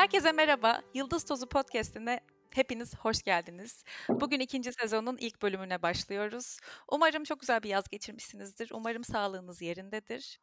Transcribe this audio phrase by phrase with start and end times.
[0.00, 0.82] Herkese merhaba.
[0.94, 3.84] Yıldız Tozu Podcast'ine hepiniz hoş geldiniz.
[4.08, 6.56] Bugün ikinci sezonun ilk bölümüne başlıyoruz.
[6.88, 8.70] Umarım çok güzel bir yaz geçirmişsinizdir.
[8.74, 10.40] Umarım sağlığınız yerindedir.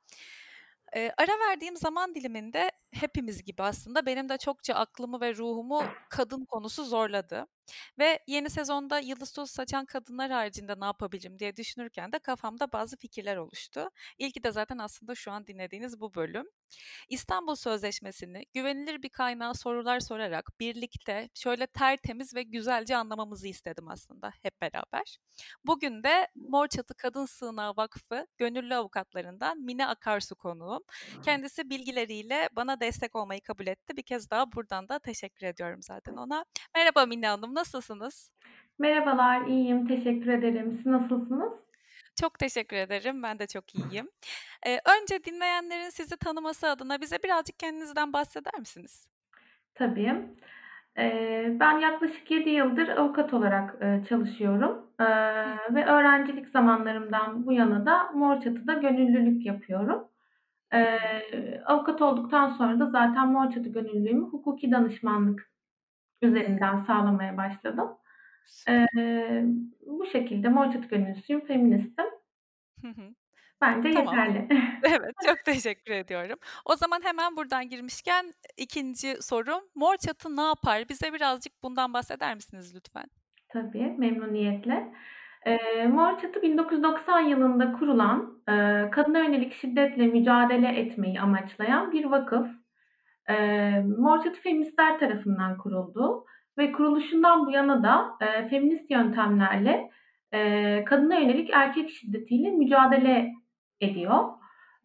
[0.96, 6.46] Ee, ara verdiğim zaman diliminde hepimiz gibi aslında benim de çokça aklımı ve ruhumu kadın
[6.46, 7.48] konusu zorladı.
[8.00, 12.98] Ve yeni sezonda yıldız tozu saçan kadınlar haricinde ne yapabilirim diye düşünürken de kafamda bazı
[12.98, 13.90] fikirler oluştu.
[14.18, 16.46] İlki de zaten aslında şu an dinlediğiniz bu bölüm.
[17.10, 24.32] İstanbul Sözleşmesi'ni güvenilir bir kaynağa sorular sorarak birlikte şöyle tertemiz ve güzelce anlamamızı istedim aslında
[24.42, 25.18] hep beraber.
[25.66, 30.84] Bugün de Mor Çatı Kadın Sığınağı Vakfı gönüllü avukatlarından Mine Akarsu konuğum.
[31.24, 33.98] Kendisi bilgileriyle bana destek olmayı kabul etti.
[33.98, 36.46] Bir kez daha buradan da teşekkür ediyorum zaten ona.
[36.76, 38.32] Merhaba Mine Hanım, nasılsınız?
[38.80, 39.88] Merhabalar, iyiyim.
[39.88, 40.72] Teşekkür ederim.
[40.72, 41.54] Siz nasılsınız?
[42.22, 43.24] Çok teşekkür ederim.
[43.24, 44.10] Ben de çok iyiyim.
[44.68, 49.08] Ee, önce dinleyenlerin sizi tanıması adına bize birazcık kendinizden bahseder misiniz?
[49.76, 50.14] Tabii.
[50.98, 54.92] Ee, ben yaklaşık 7 yıldır avukat olarak e, çalışıyorum.
[55.00, 55.06] Ee,
[55.76, 60.08] ve öğrencilik zamanlarımdan bu yana da Morçatı'da gönüllülük yapıyorum.
[60.74, 61.00] Ee,
[61.66, 65.57] avukat olduktan sonra da zaten Morçatı gönüllülüğümü hukuki danışmanlık
[66.22, 67.90] üzerinden sağlamaya başladım.
[68.70, 68.86] Ee,
[69.86, 72.06] bu şekilde Morçatı gönüllüsüyüm, feministim.
[73.62, 74.16] Bence tamam.
[74.16, 74.48] yeterli.
[74.84, 76.40] evet, çok teşekkür ediyorum.
[76.66, 79.62] O zaman hemen buradan girmişken ikinci sorum.
[79.76, 80.90] Mor Çatı ne yapar?
[80.90, 83.06] Bize birazcık bundan bahseder misiniz lütfen?
[83.50, 84.94] Tabii, memnuniyetle.
[85.46, 92.48] E, Mor Çatı 1990 yılında kurulan, e, kadına yönelik şiddetle mücadele etmeyi amaçlayan bir vakıf.
[93.30, 93.36] E,
[93.98, 96.26] Mor Çatı feministler tarafından kuruldu
[96.58, 99.90] ve kuruluşundan bu yana da e, feminist yöntemlerle
[100.34, 103.34] e, kadına yönelik erkek şiddetiyle mücadele
[103.82, 104.24] ediyor.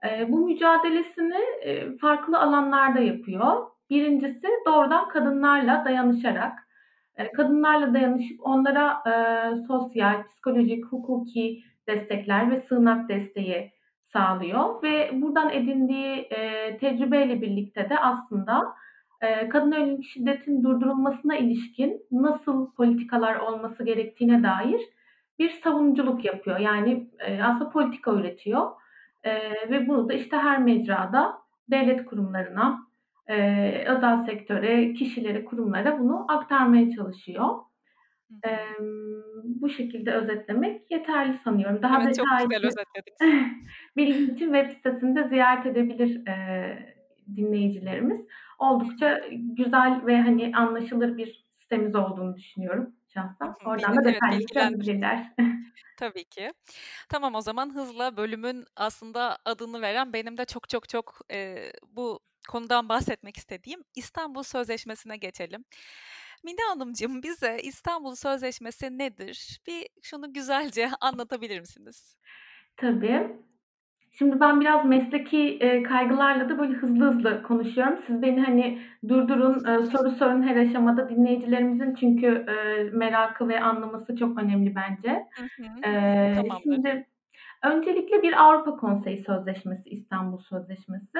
[0.04, 3.66] E, bu mücadelesini e, farklı alanlarda yapıyor.
[3.90, 6.68] Birincisi doğrudan kadınlarla dayanışarak,
[7.16, 9.12] e, kadınlarla dayanışıp onlara e,
[9.66, 13.72] sosyal, psikolojik, hukuki destekler ve sığınak desteği
[14.12, 18.74] sağlıyor ve buradan edindiği e, tecrübeyle birlikte de aslında
[19.20, 24.80] e, kadın yönelik şiddetin durdurulmasına ilişkin nasıl politikalar olması gerektiğine dair
[25.38, 26.58] bir savunuculuk yapıyor.
[26.58, 28.70] Yani e, aslında politika üretiyor
[29.24, 29.32] e,
[29.70, 31.38] ve bunu da işte her mecrada
[31.70, 32.86] devlet kurumlarına,
[33.26, 33.36] e,
[33.86, 37.48] özel sektöre, kişilere, kurumlara bunu aktarmaya çalışıyor.
[38.46, 38.50] E,
[39.44, 41.82] bu şekilde özetlemek yeterli sanıyorum.
[41.82, 43.46] Daha evet, detaylı çok güzel özetlediniz.
[43.96, 46.94] bilgi için web sitesinde ziyaret edebilir e,
[47.36, 48.20] dinleyicilerimiz.
[48.58, 53.54] Oldukça güzel ve hani anlaşılır bir sitemiz olduğunu düşünüyorum şahsen.
[53.64, 55.26] Oradan da detaylı evet,
[55.98, 56.52] Tabii ki.
[57.08, 61.56] Tamam o zaman hızla bölümün aslında adını veren benim de çok çok çok e,
[61.96, 65.64] bu konudan bahsetmek istediğim İstanbul Sözleşmesi'ne geçelim.
[66.44, 69.60] Mine Hanımcığım bize İstanbul Sözleşmesi nedir?
[69.66, 72.16] Bir şunu güzelce anlatabilir misiniz?
[72.76, 73.36] Tabii.
[74.18, 77.98] Şimdi ben biraz mesleki e, kaygılarla da böyle hızlı hızlı konuşuyorum.
[78.06, 78.78] Siz beni hani
[79.08, 85.26] durdurun, e, soru sorun her aşamada dinleyicilerimizin çünkü e, merakı ve anlaması çok önemli bence.
[85.36, 85.90] Hı hı.
[85.90, 87.06] E, şimdi
[87.62, 91.18] öncelikle bir Avrupa Konseyi Sözleşmesi, İstanbul Sözleşmesi.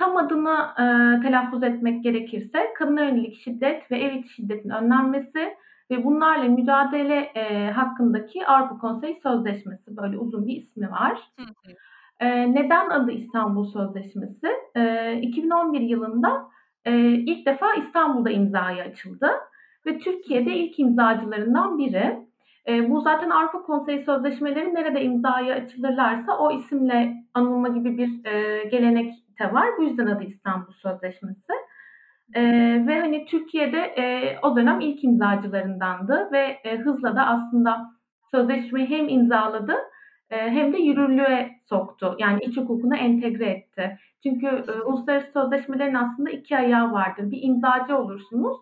[0.00, 0.84] Tam adını e,
[1.22, 5.56] telaffuz etmek gerekirse kadına yönelik şiddet ve ev içi şiddetin önlenmesi
[5.90, 11.20] ve bunlarla mücadele e, hakkındaki Avrupa Konseyi Sözleşmesi böyle uzun bir ismi var.
[11.36, 11.72] Hı hı.
[12.20, 14.48] E, neden adı İstanbul Sözleşmesi?
[14.76, 16.48] E, 2011 yılında
[16.84, 19.30] e, ilk defa İstanbul'da imzaya açıldı
[19.86, 22.26] ve Türkiye'de ilk imzacılarından biri.
[22.68, 28.64] E, bu zaten Avrupa Konseyi Sözleşmeleri nerede imzaya açılırlarsa o isimle anılma gibi bir e,
[28.64, 29.68] gelenek de var.
[29.78, 31.52] Bu yüzden adı İstanbul Sözleşmesi.
[32.34, 32.42] E,
[32.86, 37.90] ve hani Türkiye'de e, o dönem ilk imzacılarındandı ve e, hızla da aslında
[38.30, 39.76] sözleşmeyi hem imzaladı
[40.30, 42.16] e, hem de yürürlüğe soktu.
[42.18, 43.98] Yani iç hukukuna entegre etti.
[44.22, 47.30] Çünkü e, uluslararası sözleşmelerin aslında iki ayağı vardır.
[47.30, 48.56] Bir imzacı olursunuz.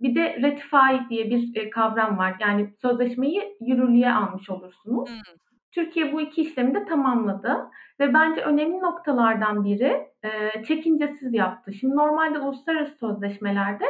[0.00, 2.36] Bir de ratify diye bir e, kavram var.
[2.40, 5.10] Yani sözleşmeyi yürürlüğe almış olursunuz.
[5.10, 5.47] Hmm.
[5.72, 7.70] Türkiye bu iki işlemi de tamamladı
[8.00, 11.72] ve bence önemli noktalardan biri e, çekincesiz yaptı.
[11.72, 13.84] Şimdi normalde uluslararası sözleşmelerde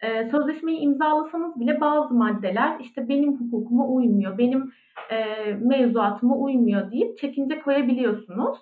[0.00, 4.72] e, sözleşmeyi imzalasanız bile bazı maddeler işte benim hukukuma uymuyor, benim
[5.10, 8.58] e, mevzuatıma uymuyor deyip çekince koyabiliyorsunuz.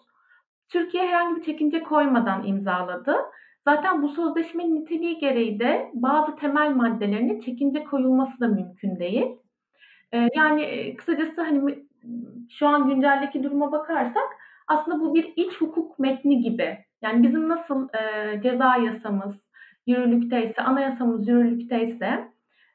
[0.69, 3.17] Türkiye herhangi bir çekince koymadan imzaladı.
[3.65, 9.27] Zaten bu sözleşmenin niteliği gereği de bazı temel maddelerine çekince koyulması da mümkün değil.
[10.13, 11.86] E, yani kısacası hani
[12.51, 14.29] şu an günceldeki duruma bakarsak
[14.69, 16.79] aslında bu bir iç hukuk metni gibi.
[17.03, 19.47] Yani bizim nasıl e, ceza yasamız,
[19.87, 22.29] yürürlükteyse, anayasamız yürürlükteyse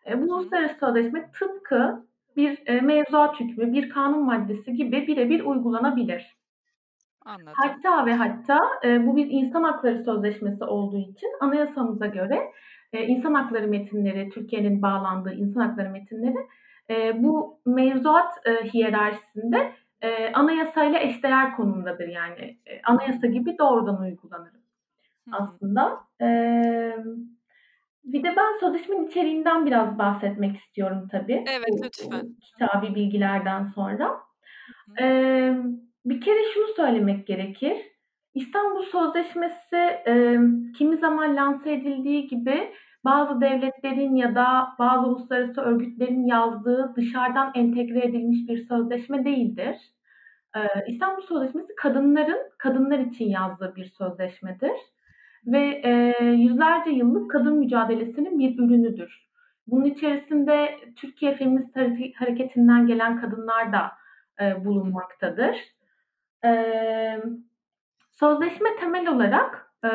[0.07, 2.05] e, bu uluslararası sözleşme tıpkı
[2.37, 6.37] bir e, mevzuat hükmü, bir kanun maddesi gibi birebir uygulanabilir.
[7.25, 7.53] Anladım.
[7.55, 12.51] Hatta ve hatta e, bu bir insan hakları sözleşmesi olduğu için anayasamıza göre
[12.93, 16.37] e, insan hakları metinleri, Türkiye'nin bağlandığı insan hakları metinleri
[16.91, 19.71] e, bu mevzuat e, hiyerarşisinde
[20.01, 22.07] e, anayasayla eşdeğer konumdadır.
[22.07, 24.51] Yani e, anayasa gibi doğrudan uygulanır
[25.31, 25.99] aslında.
[26.21, 26.27] E,
[28.03, 31.45] bir de ben sözleşmenin içeriğinden biraz bahsetmek istiyorum tabii.
[31.47, 32.35] Evet, bu, lütfen.
[32.41, 34.21] Kitabi bilgilerden sonra.
[34.97, 35.03] Hı.
[36.05, 37.77] bir kere şunu söylemek gerekir.
[38.33, 39.75] İstanbul Sözleşmesi
[40.07, 40.37] e,
[40.77, 42.73] kimi zaman lanse edildiği gibi
[43.05, 49.75] bazı devletlerin ya da bazı uluslararası örgütlerin yazdığı dışarıdan entegre edilmiş bir sözleşme değildir.
[50.55, 54.75] E, İstanbul Sözleşmesi kadınların kadınlar için yazdığı bir sözleşmedir
[55.45, 59.31] ve e, yüzlerce yıllık kadın mücadelesinin bir ürünüdür.
[59.67, 61.75] Bunun içerisinde Türkiye Feminist
[62.15, 63.91] Hareketi'nden gelen kadınlar da
[64.41, 65.57] e, bulunmaktadır.
[66.45, 67.23] E,
[68.11, 69.89] sözleşme temel olarak e,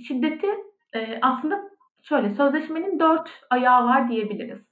[0.00, 0.46] şiddeti
[0.94, 1.69] e, aslında
[2.02, 4.70] şöyle sözleşmenin dört ayağı var diyebiliriz.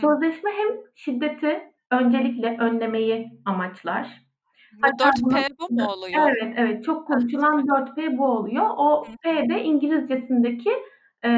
[0.00, 1.60] Sözleşme hem şiddeti
[1.90, 4.22] öncelikle önlemeyi amaçlar.
[4.82, 6.28] Bu 4P bu mu oluyor?
[6.28, 6.84] Evet, evet.
[6.84, 8.66] Çok konuşulan 4P bu oluyor.
[8.76, 10.70] O P de İngilizcesindeki
[11.24, 11.28] e,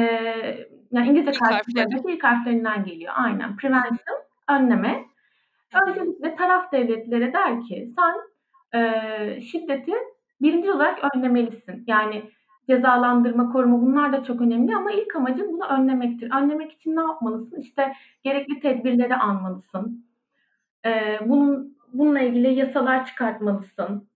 [0.91, 3.13] yani İngilizce ilk karşılıklarındaki ilk harflerinden geliyor.
[3.15, 3.57] Aynen.
[3.57, 4.17] Prevention,
[4.49, 5.05] önleme.
[5.87, 8.15] Öncelikle taraf devletlere der ki sen
[8.79, 9.93] e, şiddeti
[10.41, 11.83] birinci olarak önlemelisin.
[11.87, 12.31] Yani
[12.67, 16.31] cezalandırma, koruma bunlar da çok önemli ama ilk amacın bunu önlemektir.
[16.31, 17.61] Önlemek için ne yapmalısın?
[17.61, 20.05] İşte gerekli tedbirleri almalısın.
[20.85, 24.09] E, bunun bununla ilgili yasalar çıkartmalısın.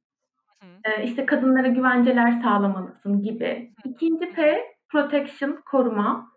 [0.61, 1.01] Hı.
[1.03, 3.73] İşte kadınlara güvenceler sağlamalısın gibi.
[3.85, 6.29] İkinci P protection, koruma.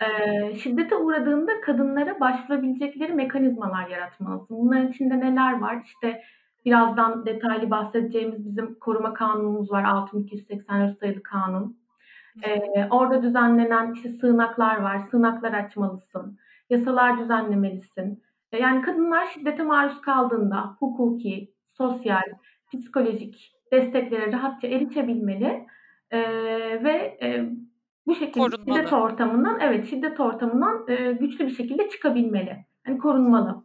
[0.00, 4.56] Ee, şiddete uğradığında kadınlara başvurabilecekleri mekanizmalar yaratmalısın.
[4.56, 5.82] Bunların içinde neler var?
[5.84, 6.22] İşte
[6.64, 9.84] birazdan detaylı bahsedeceğimiz bizim koruma kanunumuz var.
[9.84, 11.76] 6284 sayılı kanun.
[12.42, 15.00] Ee, orada düzenlenen işte sığınaklar var.
[15.10, 16.38] Sığınaklar açmalısın.
[16.70, 18.22] Yasalar düzenlemelisin.
[18.52, 22.22] E, yani kadınlar şiddete maruz kaldığında hukuki, sosyal,
[22.72, 25.66] psikolojik desteklere rahatça erişebilmeli
[26.10, 26.20] e,
[26.84, 27.50] ve e,
[28.06, 28.78] bu şekilde Korunmalı.
[28.78, 32.56] şiddet ortamından evet şiddet ortamından e, güçlü bir şekilde çıkabilmeli.
[32.86, 33.64] Yani korunmalı.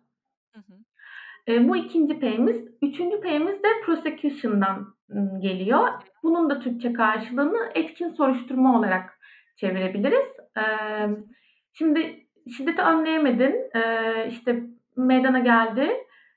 [1.48, 1.56] Hı hı.
[1.56, 2.68] E, bu ikinci P'miz.
[2.82, 4.94] Üçüncü P'miz de prosecution'dan
[5.40, 5.88] geliyor.
[6.24, 9.20] Bunun da Türkçe karşılığını etkin soruşturma olarak
[9.56, 10.28] çevirebiliriz.
[10.58, 10.64] E,
[11.74, 12.28] şimdi
[12.58, 13.82] şiddeti önleyemedin, e,
[14.30, 14.64] işte
[14.98, 15.90] meydana geldi.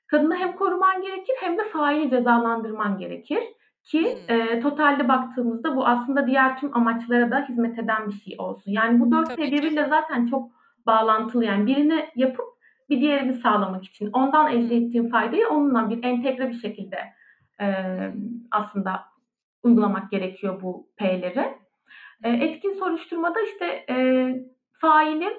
[0.07, 3.43] Kadını hem koruman gerekir hem de faili cezalandırman gerekir.
[3.83, 8.71] Ki e, totalde baktığımızda bu aslında diğer tüm amaçlara da hizmet eden bir şey olsun.
[8.71, 10.51] Yani bu dört şey birbiriyle zaten çok
[10.85, 11.45] bağlantılı.
[11.45, 12.45] Yani birini yapıp
[12.91, 16.97] bir diğerini sağlamak için ondan elde ettiğim faydayı onunla bir entegre bir şekilde
[17.61, 17.67] e,
[18.51, 19.03] aslında
[19.63, 21.57] uygulamak gerekiyor bu P'leri.
[22.23, 23.95] E, etkin soruşturmada işte e,
[24.81, 25.29] faili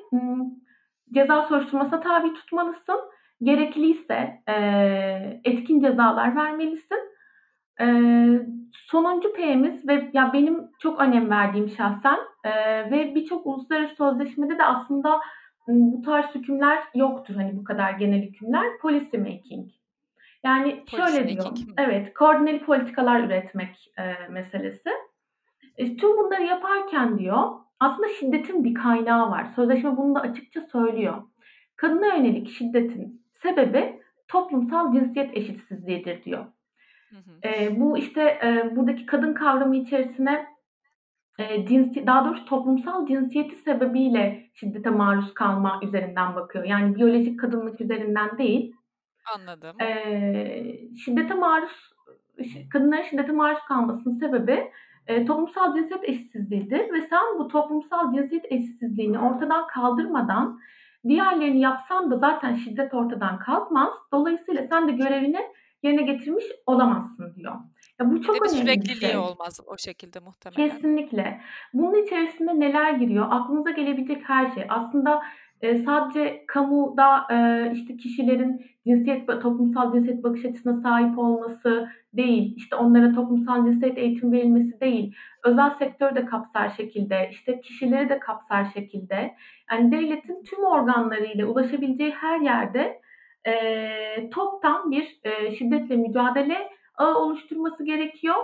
[1.14, 3.00] ceza soruşturmasına tabi tutmalısın.
[3.42, 4.54] Gerekliyse e,
[5.44, 6.98] etkin cezalar vermelisin.
[7.80, 7.86] E,
[8.72, 12.50] sonuncu P'miz ve ya benim çok önem verdiğim şahsen e,
[12.90, 15.20] ve birçok uluslararası sözleşmede de aslında
[15.68, 18.78] bu tarz hükümler yoktur hani bu kadar genel hükümler.
[18.78, 19.70] Policy making.
[20.44, 21.44] Yani Policy şöyle diyor.
[21.44, 21.70] Making.
[21.78, 24.90] Evet, koordineli politikalar üretmek e, meselesi.
[25.76, 27.50] E, tüm bunları yaparken diyor
[27.80, 29.46] aslında şiddetin bir kaynağı var.
[29.56, 31.22] Sözleşme bunu da açıkça söylüyor.
[31.76, 36.44] Kadına yönelik şiddetin sebebi toplumsal cinsiyet eşitsizliğidir diyor.
[37.10, 37.48] Hı hı.
[37.48, 40.46] E, bu işte e, buradaki kadın kavramı içerisine
[41.38, 46.64] e, cinsi, daha doğrusu toplumsal cinsiyeti sebebiyle şiddete maruz kalma üzerinden bakıyor.
[46.64, 48.72] Yani biyolojik kadınlık üzerinden değil.
[49.34, 49.80] Anladım.
[49.80, 51.92] E, şiddete maruz
[52.72, 54.70] kadınların şiddete maruz kalmasının sebebi
[55.06, 60.60] e, toplumsal cinsiyet eşitsizliğidir ve sen bu toplumsal cinsiyet eşitsizliğini ortadan kaldırmadan
[61.08, 63.92] diğerlerini yapsan da zaten şiddet ortadan kalkmaz.
[64.12, 65.40] Dolayısıyla sen de görevini
[65.82, 67.54] yerine getirmiş olamazsın diyor.
[68.02, 69.16] Ya bu çok önemli bir sürekliliği şey.
[69.16, 70.70] olmaz o şekilde muhtemelen.
[70.70, 71.40] Kesinlikle.
[71.74, 73.26] Bunun içerisinde neler giriyor?
[73.30, 74.64] Aklınıza gelebilecek her şey.
[74.68, 75.22] Aslında
[75.60, 82.76] e, sadece kamuda e, işte kişilerin cinsiyet toplumsal cinsiyet bakış açısına sahip olması değil, işte
[82.76, 88.64] onlara toplumsal cinsiyet eğitim verilmesi değil, özel sektör de kapsar şekilde, işte kişileri de kapsar
[88.74, 89.34] şekilde,
[89.72, 93.00] yani devletin tüm organlarıyla ulaşabileceği her yerde
[93.46, 98.36] e, toptan bir e, şiddetle mücadele ağı oluşturması gerekiyor.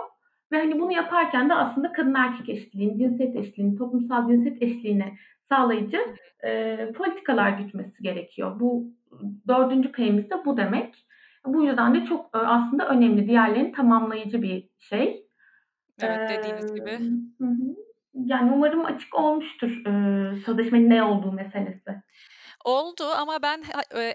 [0.51, 5.13] Ve hani bunu yaparken de aslında kadın erkek eşitliğini, cinsiyet eşitliğini, toplumsal cinsiyet eşitliğini
[5.49, 5.99] sağlayıcı
[6.43, 8.59] e, politikalar gütmesi gerekiyor.
[8.59, 8.87] Bu
[9.47, 11.05] dördüncü P'miz de bu demek.
[11.45, 13.27] Bu yüzden de çok aslında önemli.
[13.27, 15.25] Diğerlerini tamamlayıcı bir şey.
[16.01, 16.91] Evet dediğiniz gibi.
[17.37, 17.75] Hı hı.
[18.13, 21.88] Yani umarım açık olmuştur e, sözleşmenin ne olduğu meselesi.
[22.65, 23.63] Oldu ama ben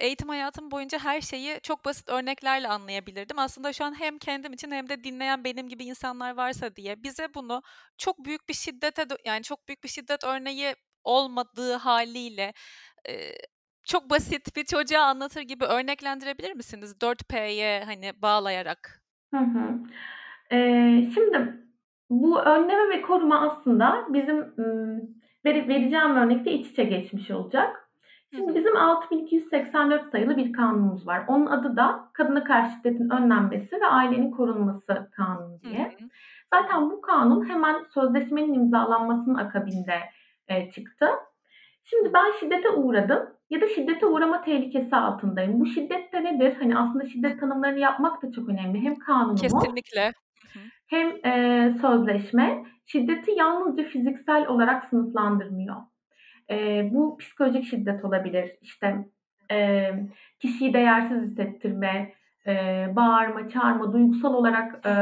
[0.00, 3.38] eğitim hayatım boyunca her şeyi çok basit örneklerle anlayabilirdim.
[3.38, 7.28] Aslında şu an hem kendim için hem de dinleyen benim gibi insanlar varsa diye bize
[7.34, 7.62] bunu
[7.98, 10.74] çok büyük bir şiddete yani çok büyük bir şiddet örneği
[11.04, 12.52] olmadığı haliyle
[13.84, 16.96] çok basit bir çocuğa anlatır gibi örneklendirebilir misiniz?
[17.00, 19.02] 4P'ye hani bağlayarak.
[19.34, 19.78] Hı hı.
[20.52, 21.54] Ee, şimdi
[22.10, 27.83] bu önleme ve koruma aslında bizim ım, vereceğim örnekte iç içe geçmiş olacak.
[28.36, 31.24] Şimdi bizim 6284 sayılı bir kanunumuz var.
[31.28, 35.96] Onun adı da Kadına Karşı Şiddetin Önlenmesi ve Ailenin Korunması Kanunu diye.
[36.54, 40.00] Zaten bu kanun hemen sözleşmenin imzalanmasının akabinde
[40.48, 41.06] e, çıktı.
[41.84, 45.60] Şimdi ben şiddete uğradım ya da şiddete uğrama tehlikesi altındayım.
[45.60, 46.56] Bu şiddet de nedir?
[46.58, 48.80] Hani aslında şiddet tanımlarını yapmak da çok önemli.
[48.80, 50.12] Hem kanunu Kesinlikle.
[50.86, 55.76] hem e, sözleşme şiddeti yalnızca fiziksel olarak sınıflandırmıyor.
[56.50, 58.56] E, bu psikolojik şiddet olabilir.
[58.62, 59.08] İşte
[59.50, 59.90] e,
[60.40, 62.12] kişiyi değersiz hissettirme,
[62.46, 62.52] e,
[62.96, 64.94] bağırma, çağırma, duygusal olarak e,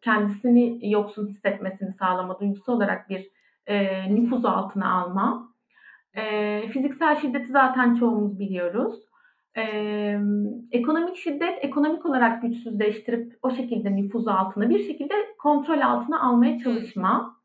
[0.00, 3.30] kendisini yoksun hissetmesini sağlama, duygusal olarak bir
[3.66, 5.48] e, nüfuz altına alma.
[6.14, 9.00] E, fiziksel şiddeti zaten çoğumuz biliyoruz.
[9.56, 9.62] E,
[10.72, 17.35] ekonomik şiddet, ekonomik olarak güçsüzleştirip o şekilde nüfuz altına, bir şekilde kontrol altına almaya çalışma.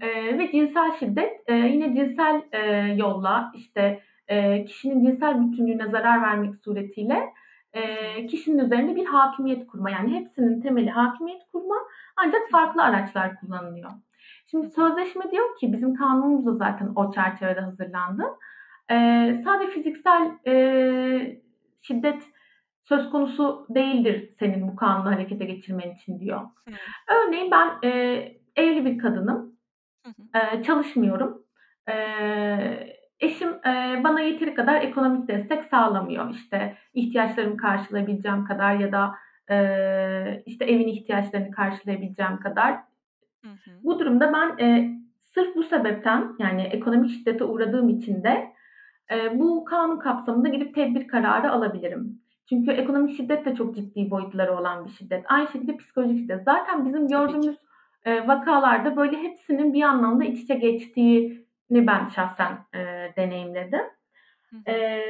[0.00, 2.60] E, ve cinsel şiddet e, yine cinsel e,
[2.96, 7.32] yolla işte e, kişinin cinsel bütünlüğüne zarar vermek suretiyle
[7.72, 9.90] e, kişinin üzerinde bir hakimiyet kurma.
[9.90, 11.76] Yani hepsinin temeli hakimiyet kurma
[12.16, 13.90] ancak farklı araçlar kullanılıyor.
[14.50, 18.24] Şimdi sözleşme diyor ki bizim kanunumuz da zaten o çerçevede hazırlandı.
[18.90, 18.94] E,
[19.44, 21.40] sadece fiziksel e,
[21.82, 22.22] şiddet
[22.82, 26.40] söz konusu değildir senin bu kanunu harekete geçirmen için diyor.
[26.40, 26.74] Hı.
[27.08, 27.90] Örneğin ben e,
[28.56, 29.55] evli bir kadınım
[30.34, 31.42] e, çalışmıyorum.
[31.88, 31.94] E,
[33.20, 36.30] eşim e, bana yeteri kadar ekonomik destek sağlamıyor.
[36.30, 39.14] İşte ihtiyaçlarımı karşılayabileceğim kadar ya da
[39.50, 42.74] e, işte evin ihtiyaçlarını karşılayabileceğim kadar.
[43.44, 43.70] Hı hı.
[43.84, 48.52] Bu durumda ben e, sırf bu sebepten yani ekonomik şiddete uğradığım için de
[49.12, 52.20] e, bu kanun kapsamında gidip tedbir kararı alabilirim.
[52.48, 55.24] Çünkü ekonomik şiddet de çok ciddi boyutları olan bir şiddet.
[55.28, 56.44] Aynı şekilde psikolojik şiddet.
[56.44, 57.56] Zaten bizim gördüğümüz
[58.06, 63.84] e, vakalarda böyle hepsinin bir anlamda iç içe geçtiğini ben şahsen e, deneyimledim.
[64.68, 65.02] E,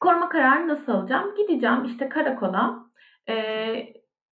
[0.00, 1.34] koruma kararı nasıl alacağım?
[1.36, 2.86] Gideceğim işte karakola.
[3.28, 3.34] E,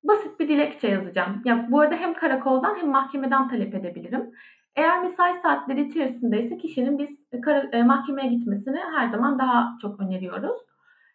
[0.04, 1.42] basit bir dilekçe yazacağım.
[1.44, 4.30] Ya bu arada hem karakoldan hem mahkemeden talep edebilirim.
[4.76, 10.60] Eğer mesai saatleri içerisindeyse kişinin biz kara, e, mahkemeye gitmesini her zaman daha çok öneriyoruz.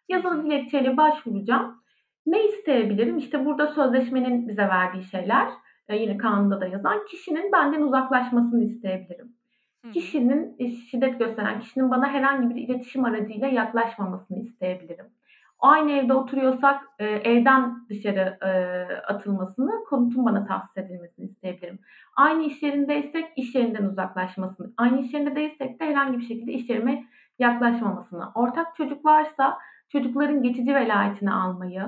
[0.08, 1.82] Yazılı dilekçeyle başvuracağım.
[2.26, 3.18] Ne isteyebilirim?
[3.18, 5.48] İşte burada sözleşmenin bize verdiği şeyler
[5.94, 9.32] yine kanunda da yazan kişinin benden uzaklaşmasını isteyebilirim.
[9.84, 9.90] Hı.
[9.90, 15.06] Kişinin e, şiddet gösteren kişinin bana herhangi bir iletişim aracıyla yaklaşmamasını isteyebilirim.
[15.58, 18.50] Aynı evde oturuyorsak e, evden dışarı e,
[18.94, 21.78] atılmasını, konutun bana tahsis edilmesini isteyebilirim.
[22.16, 26.68] Aynı iş yerindeysek iş yerinden uzaklaşmasını, aynı iş yerinde değilsek de herhangi bir şekilde iş
[26.68, 27.04] yerime
[27.38, 28.28] yaklaşmamasını.
[28.34, 29.58] Ortak çocuk varsa
[29.88, 31.82] çocukların geçici velayetini almayı,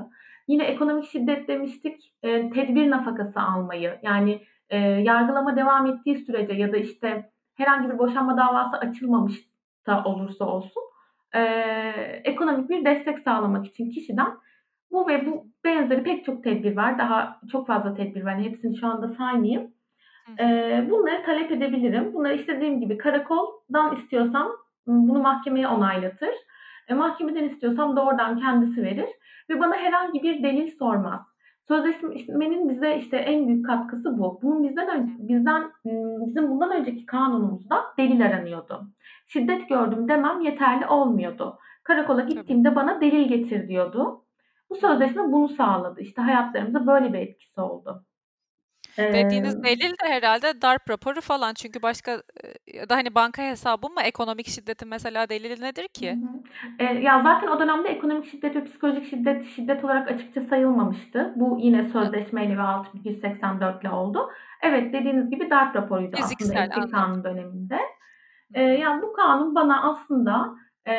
[0.48, 6.72] Yine ekonomik şiddet demiştik, e, tedbir nafakası almayı yani e, yargılama devam ettiği sürece ya
[6.72, 9.34] da işte herhangi bir boşanma davası açılmamış
[9.86, 10.82] da olursa olsun
[11.34, 11.40] e,
[12.24, 14.28] ekonomik bir destek sağlamak için kişiden
[14.90, 16.98] bu ve bu benzeri pek çok tedbir var.
[16.98, 18.38] Daha çok fazla tedbir var.
[18.38, 19.70] Hepsini şu anda saymayayım.
[20.38, 20.44] E,
[20.90, 22.14] bunları talep edebilirim.
[22.14, 24.52] Bunları istediğim gibi karakoldan istiyorsam
[24.86, 26.34] bunu mahkemeye onaylatır.
[26.88, 29.08] E, mahkemeden istiyorsam doğrudan kendisi verir
[29.50, 31.20] ve bana herhangi bir delil sormaz.
[31.68, 34.38] Sözleşmenin bize işte en büyük katkısı bu.
[34.42, 35.72] Bunun bizden önce, bizden
[36.26, 38.82] bizim bundan önceki kanunumuzda delil aranıyordu.
[39.26, 41.58] Şiddet gördüm demem yeterli olmuyordu.
[41.84, 44.24] Karakola gittiğimde bana delil getir diyordu.
[44.70, 46.00] Bu sözleşme bunu sağladı.
[46.00, 48.04] İşte hayatlarımıza böyle bir etkisi oldu.
[48.98, 51.54] Dediğiniz delil de herhalde darp raporu falan.
[51.54, 52.22] Çünkü başka
[52.74, 56.18] ya da hani banka hesabı mı ekonomik şiddetin mesela delili nedir ki?
[56.78, 61.32] E, ya zaten o dönemde ekonomik şiddet ve psikolojik şiddet şiddet olarak açıkça sayılmamıştı.
[61.36, 64.30] Bu yine sözleşmeyle ve 6184 ile oldu.
[64.62, 67.78] Evet dediğiniz gibi darp raporuydu Fiziksel, aslında eski kanun döneminde.
[68.54, 70.54] E, yani bu kanun bana aslında
[70.88, 70.94] e,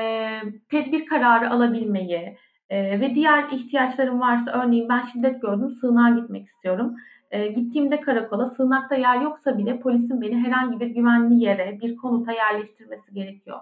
[0.72, 2.38] tedbir kararı alabilmeyi
[2.70, 6.96] e, ve diğer ihtiyaçlarım varsa örneğin ben şiddet gördüm sığınağa gitmek istiyorum
[7.32, 12.32] e, gittiğimde karakola sığınakta yer yoksa bile polisin beni herhangi bir güvenli yere, bir konuta
[12.32, 13.60] yerleştirmesi gerekiyor.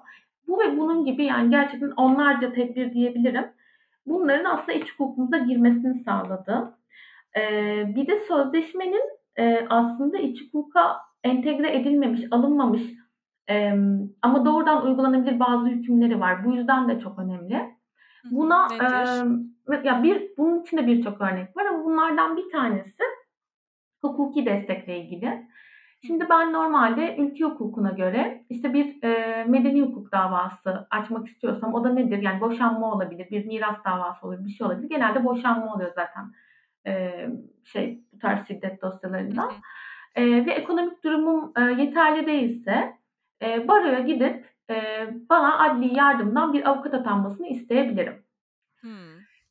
[0.48, 3.46] Bu ve bunun gibi yani gerçekten onlarca tedbir diyebilirim.
[4.06, 6.78] Bunların aslında iç hukukumuza girmesini sağladı.
[7.38, 9.04] Ee, bir de sözleşmenin
[9.36, 12.82] e, aslında iç hukuka entegre edilmemiş, alınmamış
[13.50, 13.74] e,
[14.22, 16.46] ama doğrudan uygulanabilir bazı hükümleri var.
[16.46, 17.62] Bu yüzden de çok önemli.
[18.32, 18.68] Buna
[19.72, 23.04] e, ya bir bunun içinde birçok örnek var ama bunlardan bir tanesi
[24.04, 25.48] hukuki destekle ilgili.
[26.08, 31.84] Şimdi ben normalde ülke hukukuna göre işte bir e, medeni hukuk davası açmak istiyorsam o
[31.84, 32.22] da nedir?
[32.22, 34.90] Yani boşanma olabilir, bir miras davası olabilir, bir şey olabilir.
[34.90, 36.32] Genelde boşanma oluyor zaten
[36.88, 37.12] e,
[37.64, 39.52] şey bu tarz şiddet dosyalarında.
[40.16, 42.94] E, ve ekonomik durumum e, yeterli değilse
[43.42, 48.23] e, baroya gidip e, bana adli yardımdan bir avukat atanmasını isteyebilirim.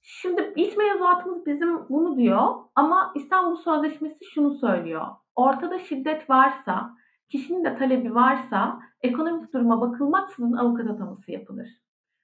[0.02, 5.06] Şimdi iç mevzuatımız bizim bunu diyor ama İstanbul Sözleşmesi şunu söylüyor.
[5.34, 6.90] Ortada şiddet varsa,
[7.28, 11.68] kişinin de talebi varsa ekonomik duruma bakılmaksızın avukat ataması yapılır.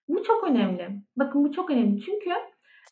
[0.08, 0.88] Bu çok önemli.
[1.16, 2.30] Bakın bu çok önemli çünkü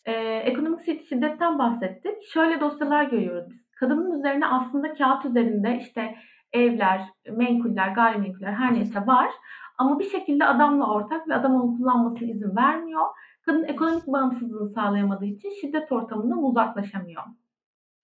[0.04, 2.22] e, ekonomik şiddetten bahsettik.
[2.32, 3.70] Şöyle dosyalar görüyoruz biz.
[3.80, 6.14] Kadının üzerine aslında kağıt üzerinde işte
[6.52, 9.30] evler, menkuller, gayrimenkuller her neyse var.
[9.78, 13.06] Ama bir şekilde adamla ortak ve adam onu kullanmasına izin vermiyor.
[13.46, 17.22] Kadın ekonomik bağımsızlığını sağlayamadığı için şiddet ortamından uzaklaşamıyor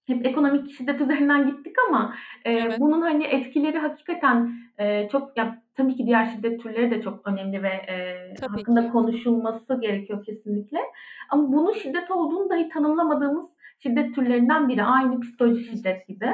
[0.06, 2.80] hep ekonomik şiddet üzerinden gittik ama e, evet.
[2.80, 7.62] bunun hani etkileri hakikaten e, çok ya tabii ki diğer şiddet türleri de çok önemli
[7.62, 8.92] ve e, hakkında ki.
[8.92, 10.78] konuşulması gerekiyor kesinlikle.
[11.30, 13.46] Ama bunun şiddet olduğunu dahi tanımlamadığımız
[13.78, 14.84] şiddet türlerinden biri.
[14.84, 16.26] Aynı psikolojik şiddet gibi.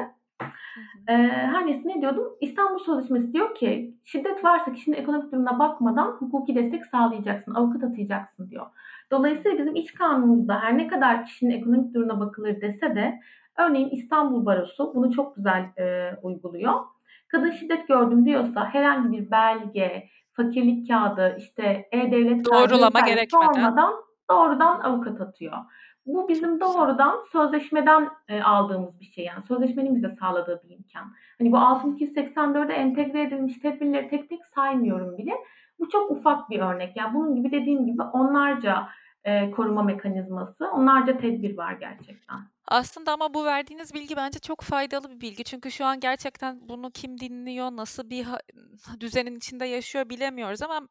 [1.07, 2.23] Ee, her neyse ne diyordum?
[2.41, 8.49] İstanbul Sözleşmesi diyor ki şiddet varsa kişinin ekonomik durumuna bakmadan hukuki destek sağlayacaksın, avukat atayacaksın
[8.49, 8.65] diyor.
[9.11, 13.19] Dolayısıyla bizim iç kanunumuzda her ne kadar kişinin ekonomik durumuna bakılır dese de
[13.59, 16.73] Örneğin İstanbul Barosu bunu çok güzel e, uyguluyor.
[17.27, 23.93] Kadın şiddet gördüm diyorsa herhangi bir belge, fakirlik kağıdı, işte e-devlet doğrulama gerekmeden sormadan
[24.31, 25.53] doğrudan avukat atıyor.
[26.05, 31.13] Bu bizim doğrudan sözleşmeden e, aldığımız bir şey yani sözleşmenin bize sağladığı bir imkan.
[31.37, 35.31] Hani bu 6284'e entegre edilmiş tedbirleri tek tek saymıyorum bile.
[35.79, 36.97] Bu çok ufak bir örnek.
[36.97, 38.89] Yani bunun gibi dediğim gibi onlarca
[39.23, 42.37] e, koruma mekanizması, onlarca tedbir var gerçekten.
[42.67, 45.43] Aslında ama bu verdiğiniz bilgi bence çok faydalı bir bilgi.
[45.43, 48.27] Çünkü şu an gerçekten bunu kim dinliyor, nasıl bir
[48.99, 50.87] düzenin içinde yaşıyor bilemiyoruz ama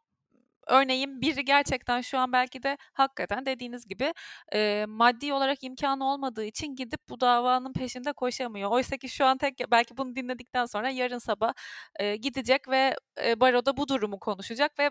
[0.68, 4.14] örneğin biri gerçekten şu an belki de hakikaten dediğiniz gibi
[4.54, 8.70] e, maddi olarak imkanı olmadığı için gidip bu davanın peşinde koşamıyor.
[8.70, 11.52] Oysa ki şu an tek belki bunu dinledikten sonra yarın sabah
[11.96, 14.90] e, gidecek ve e, baroda bu durumu konuşacak ve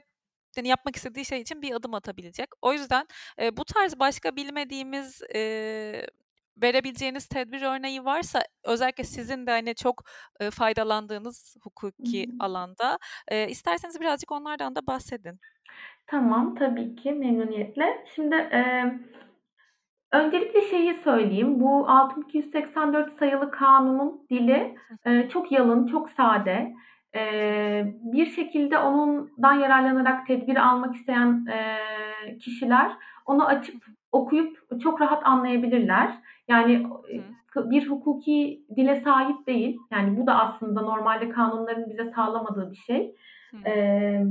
[0.58, 2.50] yani yapmak istediği şey için bir adım atabilecek.
[2.62, 3.08] O yüzden
[3.42, 6.08] e, bu tarz başka bilmediğimiz e,
[6.62, 10.04] verebileceğiniz tedbir örneği varsa özellikle sizin de hani çok
[10.40, 12.36] e, faydalandığınız hukuki Hı-hı.
[12.40, 15.40] alanda e, isterseniz birazcık onlardan da bahsedin.
[16.08, 18.06] Tamam tabii ki memnuniyetle.
[18.16, 18.84] Şimdi e,
[20.12, 21.60] öncelikle şeyi söyleyeyim.
[21.60, 26.74] Bu 6284 sayılı kanunun dili e, çok yalın, çok sade.
[27.16, 27.22] E,
[27.86, 32.92] bir şekilde onundan yararlanarak tedbir almak isteyen e, kişiler
[33.26, 33.86] onu açıp
[34.22, 36.12] okuyup çok rahat anlayabilirler.
[36.48, 36.88] Yani
[37.56, 37.72] Hı.
[37.72, 39.78] bir hukuki dile sahip değil.
[39.92, 43.16] Yani bu da aslında normalde kanunların bize sağlamadığı bir şey.
[43.66, 44.22] Ee,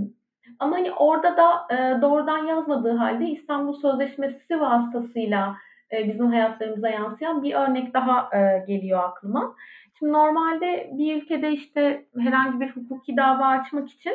[0.59, 5.57] ama hani orada da e, doğrudan yazmadığı halde İstanbul Sözleşmesi vasıtasıyla
[5.93, 9.55] e, bizim hayatlarımıza yansıyan bir örnek daha e, geliyor aklıma.
[9.99, 14.15] Şimdi normalde bir ülkede işte herhangi bir hukuki dava açmak için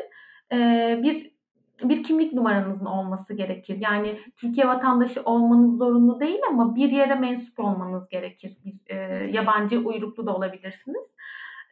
[0.52, 0.58] e,
[1.04, 1.31] bir
[1.84, 3.78] bir kimlik numaranızın olması gerekir.
[3.80, 8.58] Yani Türkiye vatandaşı olmanız zorunlu değil ama bir yere mensup olmanız gerekir.
[8.66, 8.96] Bir, e,
[9.32, 11.04] yabancı uyruklu da olabilirsiniz.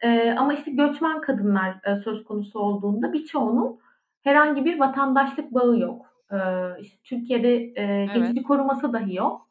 [0.02, 3.78] E, ama işte göçmen kadınlar e, söz konusu olduğunda birçoğunun
[4.22, 6.06] herhangi bir vatandaşlık bağı yok.
[6.32, 6.36] E,
[6.80, 8.46] işte Türkiye'de e, geçici evet.
[8.46, 9.46] koruması dahi yok.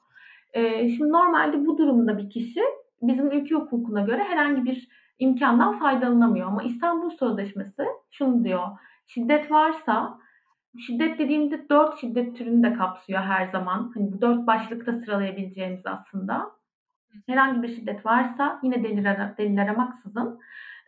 [0.53, 2.61] E, şimdi normalde bu durumda bir kişi
[3.01, 4.87] bizim ülke hukukuna göre herhangi bir
[5.19, 6.47] imkandan faydalanamıyor.
[6.47, 8.67] Ama İstanbul Sözleşmesi şunu diyor.
[9.07, 10.19] Şiddet varsa
[10.77, 13.91] Şiddet dediğimde dört şiddet türünü de kapsıyor her zaman.
[13.93, 16.51] Hani bu dört başlıkta sıralayabileceğimiz aslında.
[17.27, 20.39] Herhangi bir şiddet varsa yine delil, ara, delil aramaksızın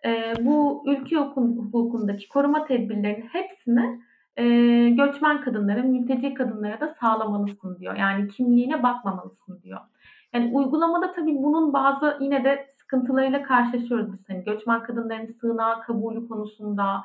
[0.05, 4.01] e, bu ülke hukukundaki koruma tedbirlerinin hepsini
[4.37, 4.45] e,
[4.89, 7.95] göçmen kadınlara, mülteci kadınlara da sağlamalısın diyor.
[7.95, 9.79] Yani kimliğine bakmamalısın diyor.
[10.33, 14.29] Yani uygulamada tabii bunun bazı yine de sıkıntılarıyla karşılaşıyoruz biz.
[14.29, 17.03] Hani göçmen kadınların sığınağa kabulü konusunda,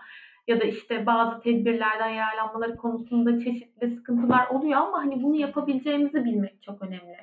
[0.48, 6.62] ya da işte bazı tedbirlerden yararlanmaları konusunda çeşitli sıkıntılar oluyor ama hani bunu yapabileceğimizi bilmek
[6.62, 7.16] çok önemli.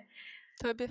[0.62, 0.90] Tabii.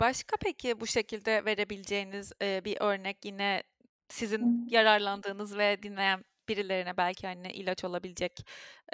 [0.00, 3.62] Başka peki bu şekilde verebileceğiniz, eee, bir örnek yine
[4.08, 8.32] sizin yararlandığınız ve dinleyen birilerine belki, hani, ilaç olabilecek,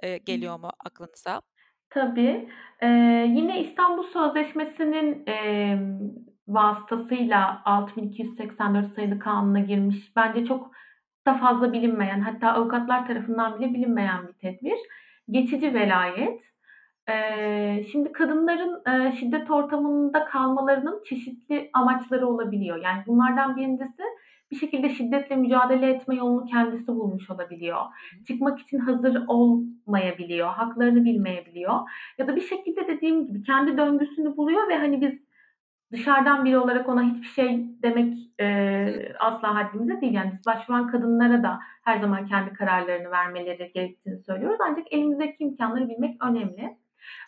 [0.02, 1.42] eee, geliyor mu aklınıza?
[1.90, 2.48] Tabii.
[2.82, 6.10] Eee, yine İstanbul Sözleşmesi'nin, emm,
[6.54, 10.70] vasıtasıyla 6284 sayılı kanuna girmiş, bence çok
[11.26, 14.78] da fazla bilinmeyen, hatta avukatlar tarafından bile bilinmeyen bir tedbir.
[15.30, 16.40] Geçici velayet.
[17.08, 22.76] Eee, şimdi kadınların, eee, şiddet ortamında kalmalarının çeşitli amaçları olabiliyor.
[22.76, 24.02] Yani bunlardan birincisi
[24.50, 27.78] bir şekilde şiddetle mücadele etme yolunu kendisi bulmuş olabiliyor.
[28.26, 31.74] Çıkmak için hazır olmayabiliyor, haklarını bilmeyebiliyor
[32.18, 35.29] ya da bir şekilde dediğim gibi kendi döngüsünü buluyor ve hani biz
[35.92, 40.12] dışarıdan biri olarak ona hiçbir şey demek, eee, asla haddimize değil.
[40.14, 44.58] Yani biz başvuran kadınlara da her zaman kendi kararlarını vermeleri gerektiğini söylüyoruz.
[44.70, 46.76] Ancak elimizdeki imkânları bilmek önemli.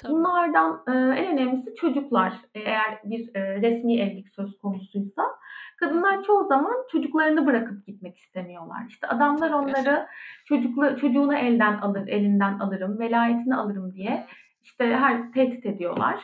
[0.02, 0.12] Tabii.
[0.12, 2.32] Bunlardan, eee, en önemlisi çocuklar.
[2.54, 5.22] Eğer bir, eee, resmî evlilik söz konusuysa
[5.80, 8.82] kadınlar çoğu zaman çocuklarını bırakıp gitmek istemiyorlar.
[8.88, 10.06] İşte adamlar onları
[10.44, 14.26] çocukla çocuğunu elden alır elinden alırım, velayetini alırım diye,
[14.62, 16.20] işte, her tehdit ediyorlar.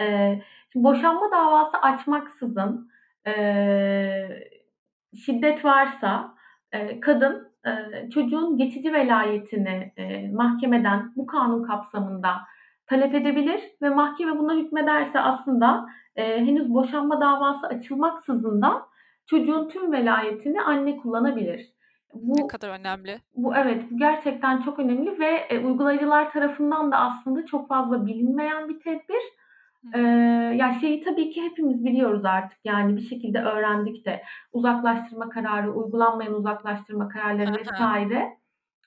[0.00, 2.90] Eee, şimdi boşanma davası açmaksızın,
[3.26, 4.50] eee,
[5.24, 6.34] şiddet varsa,
[6.74, 12.30] eee, kadın, eee, çocuğun geçici velayetini, eee, mahkemeden bu kanun kapsamında
[12.86, 18.82] talep edebilir ve mahkeme buna hükmederse aslında, eee, henüz boşanma davası açılmaksızın da
[19.26, 21.72] çocuğun tüm velayetini anne kullanabilir.
[22.14, 23.18] Ne Bu kadar önemli.
[23.36, 28.68] bu evet, bu gerçekten çok önemli ve, eee, uygulayıcılar tarafından da aslında çok fazla bilinmeyen
[28.68, 29.22] bir tedbir.
[29.84, 29.98] Hı.
[30.54, 36.34] ya, şeyi tabii ki hepimiz biliyoruz artık, yani, bir şekilde öğrendik de uzaklaştırma kararı, uygulanmayan
[36.34, 37.68] uzaklaştırma kararları vs.
[37.80, 37.84] hı.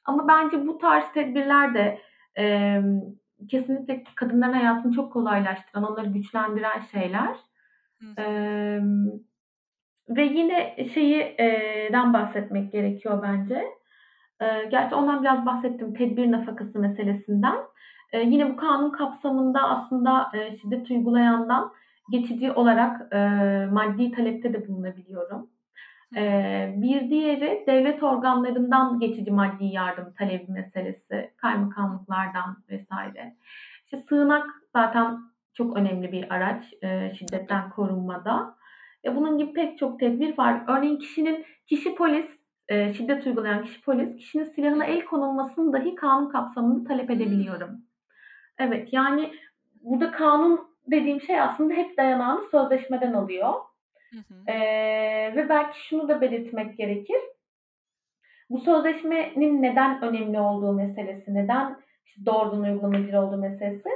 [0.05, 1.99] ama bence bu tarz tedbirler de,
[2.35, 3.01] emm,
[3.49, 7.35] kesinlikle kadınların hayatını çok kolaylaştıran, onları güçlendiren şeyler.
[8.01, 8.07] Hı
[10.09, 13.65] ve yine şeyi eee, den bahsetmek gerekiyor bence.
[14.41, 17.57] Eee, gerçi ondan biraz bahsettim, tedbir nafakası meselesinden.
[18.13, 21.71] Eee, yine bu kanun kapsamında aslında, eee, şiddet uygulayandan
[22.11, 25.49] geçici olarak, eee, maddi talepte de bulunabiliyorum.
[26.15, 32.87] Eee, bir diğeri devlet organlarından geçici maddi yardım talebi meselesi, kaymakamlıklardan vs.
[33.85, 35.17] İşte, sığınak zaten
[35.53, 37.15] çok önemli bir araç, Tabii.
[37.19, 38.55] şiddetten korunmada.
[39.05, 40.61] E, bunun gibi pek çok tedbir var.
[40.67, 42.25] Örneğin kişinin kişi polis,
[42.71, 47.81] eee, şiddet uygulayan kişi polis, kişinin silahına el konulmasını dahi kanun kapsamında talep edebiliyorum.
[48.61, 49.31] Evet, yani,
[49.81, 53.53] burada kanun dediğim şey aslında hep dayanağını sözleşmeden alıyor.
[54.11, 54.43] Hı hı.
[54.47, 57.17] Eee, ve belki şunu da belirtmek gerekir.
[58.49, 63.89] Bu sözleşmenin neden önemli olduğu meselesi, neden işte doğrudan uygulanabilir olduğu meselesi.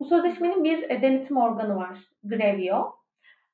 [0.00, 2.92] Bu sözleşmenin bir, eee, denetim organı var, Grevio.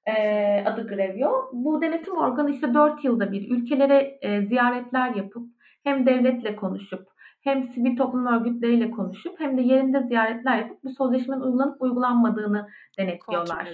[0.08, 1.50] Eee, adı Grevio.
[1.52, 5.48] Bu denetim organı, işte, 4 yılda bir ülkelere, eee, ziyaretler yapıp
[5.84, 7.08] hem devletle konuşup
[7.46, 13.68] hem sivil toplum örgütleriyle konuşup hem de yerinde ziyaretler yapıp bu sözleşmenin uygulanıp uygulanmadığını denetliyorlar.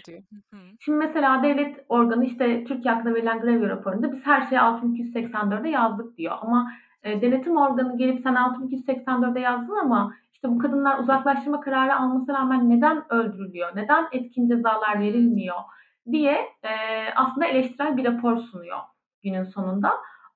[0.81, 6.17] Şimdi mesela devlet organı, işte, Türkiye hakkında verilen Grevio raporunda biz her şeyi 6284'e yazdık
[6.17, 6.35] diyor.
[6.41, 6.73] Ama,
[7.05, 12.71] eee, denetim organı gelip sen 6284'e yazdın ama, işte, bu kadınlar uzaklaştırma kararı almasına rağmen
[12.71, 15.57] neden öldürülüyor, neden etkin cezalar verilmiyor?
[16.13, 18.79] diye, eee, aslında eleştirel bir rapor sunuyor
[19.23, 19.93] günün sonunda.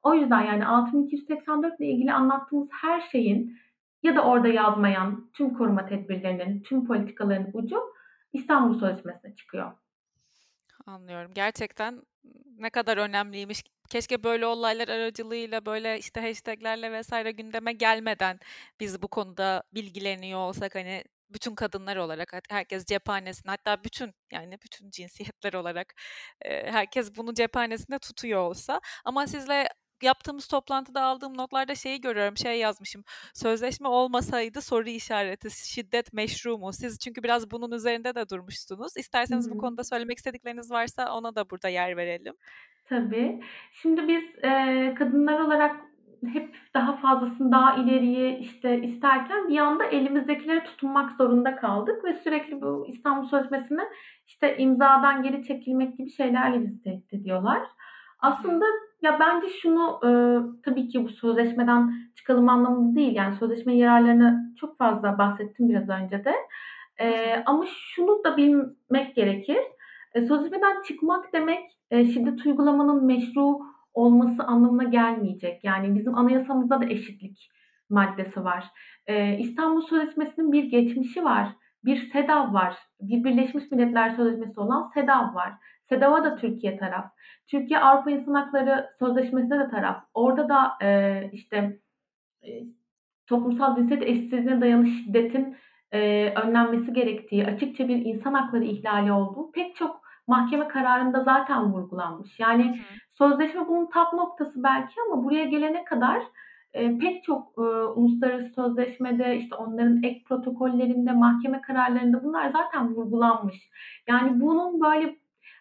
[0.06, 3.58] O yüzden, yani, 6284 ile ilgili anlattığımız her şeyin
[4.02, 7.80] ya da orada yazmayan tüm koruma tedbirlerinin, tüm politikaların ucu
[8.32, 9.72] İstanbul Sözleşmesi'ne çıkıyor.
[10.86, 11.32] Anlıyorum.
[11.34, 12.02] Gerçekten
[12.58, 13.62] ne kadar önemliymiş.
[13.88, 17.10] Keşke böyle olaylar aracılığıyla, böyle, işte, hashtag'lerle vs.
[17.36, 18.38] gündeme gelmeden
[18.80, 24.90] biz bu konuda bilgileniyor olsak, hani, bütün kadınlar olarak, herkes cephanesinde, hatta bütün, yani, bütün
[24.90, 25.94] cinsiyetler olarak,
[26.44, 29.68] herkes bunu cephanesinde tutuyor olsa ama sizle
[30.02, 33.04] yaptığımız toplantıda aldığım notlarda şeyi görüyorum, şey yazmışım,
[33.34, 38.96] "Sözleşme olmasaydı soru işareti, şiddet meşru mu?" Siz çünkü biraz bunun üzerinde de durmuştunuz.
[38.96, 39.58] İsterseniz bu hı.
[39.58, 42.34] konuda söylemek istedikleriniz varsa ona da burada yer verelim.
[42.88, 43.40] Tabii.
[43.72, 45.76] Şimdi biz, eee, kadınlar olarak
[46.32, 52.60] hep daha fazlasını, daha ileriyi, işte, isterken bir anda elimizdekileri tutunmak zorunda kaldık ve sürekli
[52.62, 53.82] bu İstanbul Sözleşmesi'ne,
[54.26, 57.62] işte, imzadan geri çekilmek gibi şeylerle bizi tehdit ediyorlar.
[58.18, 58.64] Aslında
[59.06, 64.78] ya, bence şunu, ııı, tabii ki bu sözleşmeden çıkalım anlamında değil, yani, sözleşmenin yararlarını çok
[64.78, 66.34] fazla bahsettim biraz önce de.
[67.00, 67.42] Hı.
[67.46, 69.58] ama şunu da bilmek gerekir.
[70.14, 73.58] Eee, sözleşmeden çıkmak demek, eee, şiddet uygulamanın meşru
[73.94, 75.64] olması anlamına gelmeyecek.
[75.64, 77.50] Yani, bizim anayasamızda da eşitlik
[77.90, 78.64] maddesi var.
[79.08, 81.48] Eee, İstanbul Sözleşmesi'nin bir geçmişi var.
[81.84, 82.76] bir SEDAV var.
[83.00, 85.52] Bir Birleşmiş Milletler Sözleşmesi olan SEDAV var.
[85.88, 87.04] SEDAV'a da Türkiye taraf.
[87.46, 90.04] Türkiye Avrupa İnsan Hakları Sözleşmesi'ne de taraf.
[90.14, 91.80] Orada da e, işte
[92.42, 92.48] e,
[93.26, 95.56] toplumsal cinsiyet eşitsizliğine dayalı şiddetin
[95.92, 102.40] e, önlenmesi gerektiği, açıkça bir insan hakları ihlali olduğu pek çok mahkeme kararında zaten vurgulanmış.
[102.40, 106.22] Yani sözleşme bunun tap noktası belki ama buraya gelene kadar
[106.72, 113.70] e, pek çok e, uluslararası sözleşmede işte onların ek protokollerinde, mahkeme kararlarında bunlar zaten vurgulanmış.
[114.08, 115.16] Yani bunun böyle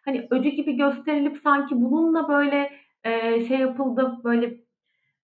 [0.05, 2.71] hani öcü gibi gösterilip sanki bununla böyle
[3.03, 4.57] e, şey yapıldı böyle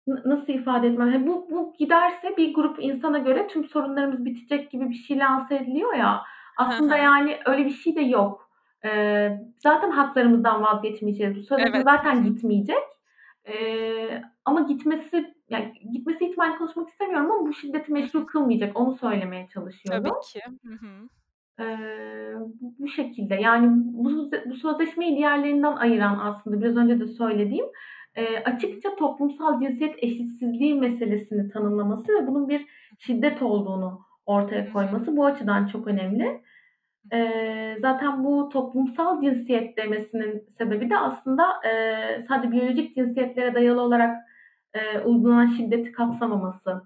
[0.08, 1.12] nasıl ifade etmem?
[1.12, 5.56] Yani bu, bu giderse bir grup insana göre tüm sorunlarımız bitecek gibi bir şey lanse
[5.56, 6.22] ediliyor ya.
[6.58, 8.50] Aslında yani öyle bir şey de yok.
[8.86, 11.38] Ee, zaten haklarımızdan vazgeçmeyeceğiz.
[11.38, 11.86] Bu sözleşme evet.
[11.86, 12.84] zaten gitmeyecek.
[13.48, 18.80] Ee, ama gitmesi yani gitmesi ihtimali konuşmak istemiyorum ama bu şiddeti meşru kılmayacak.
[18.80, 20.04] Onu söylemeye çalışıyorum.
[20.04, 20.42] Tabii ki.
[20.66, 21.10] Hı hı.
[21.60, 21.78] Ee,
[22.38, 23.36] bu, bu şekilde.
[23.36, 27.66] Yani bu, bu sözleşmeyi diğerlerinden ayıran aslında biraz önce de söylediğim
[28.16, 32.66] e, açıkça toplumsal cinsiyet eşitsizliği meselesini tanımlaması ve bunun bir
[33.00, 36.42] şiddet olduğunu ortaya koyması bu açıdan çok önemli.
[37.14, 41.72] E, zaten bu toplumsal cinsiyet demesinin sebebi de aslında e,
[42.28, 44.18] sadece biyolojik cinsiyetlere dayalı olarak
[44.74, 46.82] e, uygulanan şiddeti kapsamaması.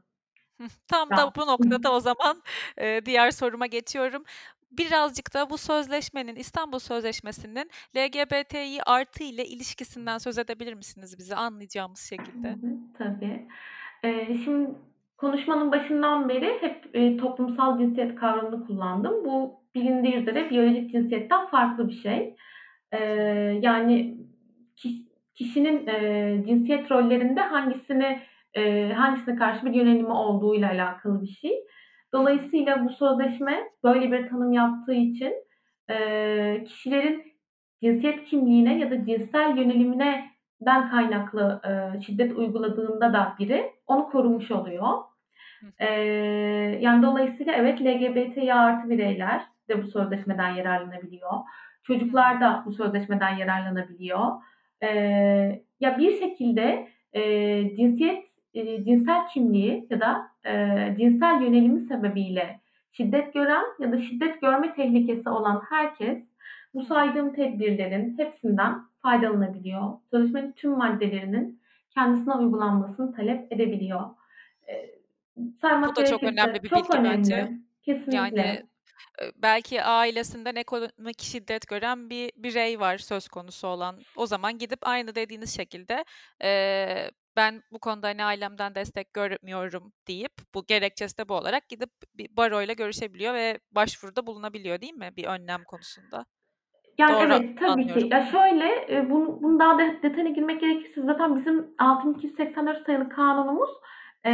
[0.87, 2.41] Tam da bu noktada o zaman
[2.77, 4.23] e, diğer soruma geçiyorum
[4.71, 11.99] birazcık da bu sözleşmenin İstanbul Sözleşmesi'nin LGBTİ artı ile ilişkisinden söz edebilir misiniz bize anlayacağımız
[11.99, 12.55] şekilde?
[12.97, 13.47] Tabii.
[14.03, 14.69] Ee, şimdi
[15.17, 19.25] konuşmanın başından beri hep e, toplumsal cinsiyet kavramını kullandım.
[19.25, 22.35] Bu bilindiği üzere biyolojik cinsiyetten farklı bir şey.
[22.91, 23.03] Ee,
[23.61, 24.17] yani
[25.35, 28.19] kişinin e, cinsiyet rollerinde hangisini
[28.53, 31.51] e, hangisine karşı bir yönelimi olduğuyla alakalı bir şey.
[32.13, 35.33] Dolayısıyla bu sözleşme böyle bir tanım yaptığı için
[35.89, 37.23] e, kişilerin
[37.83, 44.51] cinsiyet kimliğine ya da cinsel yönelimine den kaynaklı e, şiddet uyguladığında da biri onu korumuş
[44.51, 44.87] oluyor.
[45.79, 45.87] E,
[46.81, 51.31] yani dolayısıyla evet LGBTİ artı bireyler de bu sözleşmeden yararlanabiliyor.
[51.83, 54.27] Çocuklar da bu sözleşmeden yararlanabiliyor.
[54.83, 54.87] E,
[55.79, 57.21] ya bir şekilde e,
[57.75, 62.59] cinsiyet e, cinsel kimliği ya da e, cinsel yönelimi sebebiyle
[62.91, 66.17] şiddet gören ya da şiddet görme tehlikesi olan herkes
[66.73, 69.93] bu saydığım tedbirlerin hepsinden faydalanabiliyor.
[70.11, 71.61] Sözleşmenin tüm maddelerinin
[71.93, 74.09] kendisine uygulanmasını talep edebiliyor.
[74.67, 75.01] E,
[75.61, 77.17] bu da çok önemli bir çok bilgi önemli.
[77.17, 77.51] bence.
[77.81, 78.17] Kesinlikle.
[78.17, 78.63] Yani
[79.35, 83.99] belki ailesinden ekonomik şiddet gören bir birey var söz konusu olan.
[84.15, 86.05] O zaman gidip aynı dediğiniz şekilde
[86.43, 91.89] e, ben bu konuda hani ailemden destek görmüyorum deyip bu gerekçesi de bu olarak gidip
[92.15, 96.25] bir baroyla görüşebiliyor ve başvuruda bulunabiliyor değil mi bir önlem konusunda?
[96.97, 98.01] Yani Doğru evet tabii anlıyorum.
[98.01, 98.09] ki.
[98.11, 103.69] Ya şöyle e, bunu, bunu daha da detayına girmek gerekirse zaten bizim 6284 sayılı kanunumuz
[104.25, 104.31] e,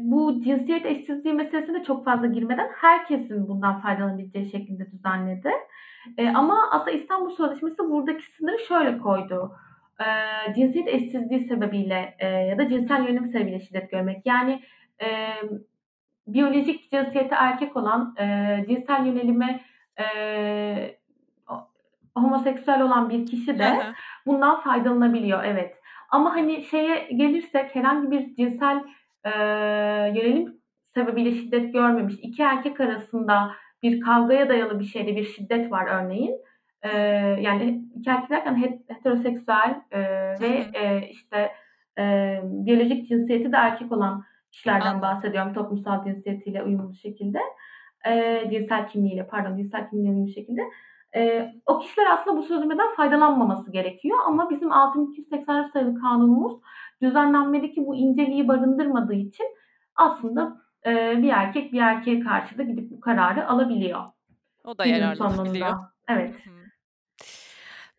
[0.00, 5.50] bu cinsiyet eşitsizliği meselesine çok fazla girmeden herkesin bundan faydalanabileceği şekilde düzenledi.
[6.18, 9.52] E, ama aslında İstanbul Sözleşmesi buradaki sınırı şöyle koydu
[10.02, 14.26] e, cinsiyet eşsizliği sebebiyle e, ya da cinsel yönelim sebebiyle şiddet görmek.
[14.26, 14.62] Yani
[15.02, 15.08] e,
[16.26, 19.60] biyolojik cinsiyeti erkek olan, e, cinsel yönelimi
[20.00, 20.96] e,
[22.16, 23.78] homoseksüel olan bir kişi de
[24.26, 25.44] bundan faydalanabiliyor.
[25.44, 25.74] Evet.
[26.10, 28.84] Ama hani şeye gelirsek herhangi bir cinsel
[29.24, 29.30] e,
[30.14, 35.86] yönelim sebebiyle şiddet görmemiş iki erkek arasında bir kavgaya dayalı bir şeyde bir şiddet var
[35.86, 36.36] örneğin
[36.82, 36.98] e,
[37.40, 40.00] yani iki erkek derken heteroseksüel e,
[40.40, 41.52] ve e, işte
[41.98, 47.38] e, biyolojik cinsiyeti de erkek olan kişilerden bahsediyorum toplumsal cinsiyetiyle uyumlu şekilde.
[48.06, 50.60] E, cinsel kimliğiyle pardon cinsel kimliğiyle uyumlu şekilde.
[51.14, 56.52] E, o kişiler aslında bu sözleşmeden faydalanmaması gerekiyor ama bizim 6284 sayılı kanunumuz
[57.02, 59.46] düzenlenmedeki bu inceliği barındırmadığı için
[59.96, 64.00] aslında e, bir erkek bir erkeğe karşı da gidip bu kararı alabiliyor.
[64.64, 65.78] O da yararlanabiliyor.
[66.08, 66.34] Evet.
[66.44, 66.61] Hı-hı.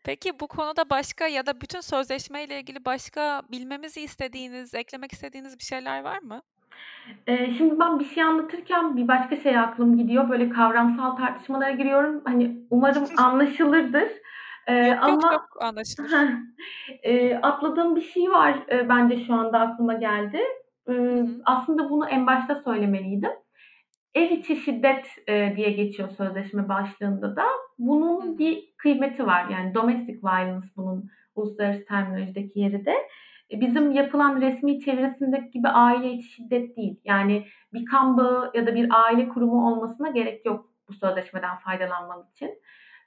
[0.03, 5.63] Peki bu konuda başka ya da bütün sözleşmeyle ilgili başka bilmemizi istediğiniz, eklemek istediğiniz bir
[5.63, 6.41] şeyler var mı?
[7.27, 10.29] Ee, şimdi ben bir şey anlatırken bir başka şey aklım gidiyor.
[10.29, 12.21] Böyle kavramsal tartışmalara giriyorum.
[12.25, 14.09] Hani umarım anlaşılırdır.
[14.67, 16.11] Ee, yok, ama yok, yok anlaşılır.
[17.03, 20.39] e, atladığım bir şey var e, bence şu anda aklıma geldi.
[20.89, 23.31] E, aslında bunu en başta söylemeliydim.
[24.15, 27.45] Ev içi şiddet e, diye geçiyor sözleşme başlığında da.
[27.79, 29.49] Bunun bir kıymeti var.
[29.49, 32.93] Yani domestic violence bunun uluslararası terminolojideki yeri de.
[33.51, 36.99] E, bizim yapılan resmi çevresindeki gibi aile içi şiddet değil.
[37.03, 42.27] Yani bir kan bağı ya da bir aile kurumu olmasına gerek yok bu sözleşmeden faydalanmam
[42.31, 42.51] için.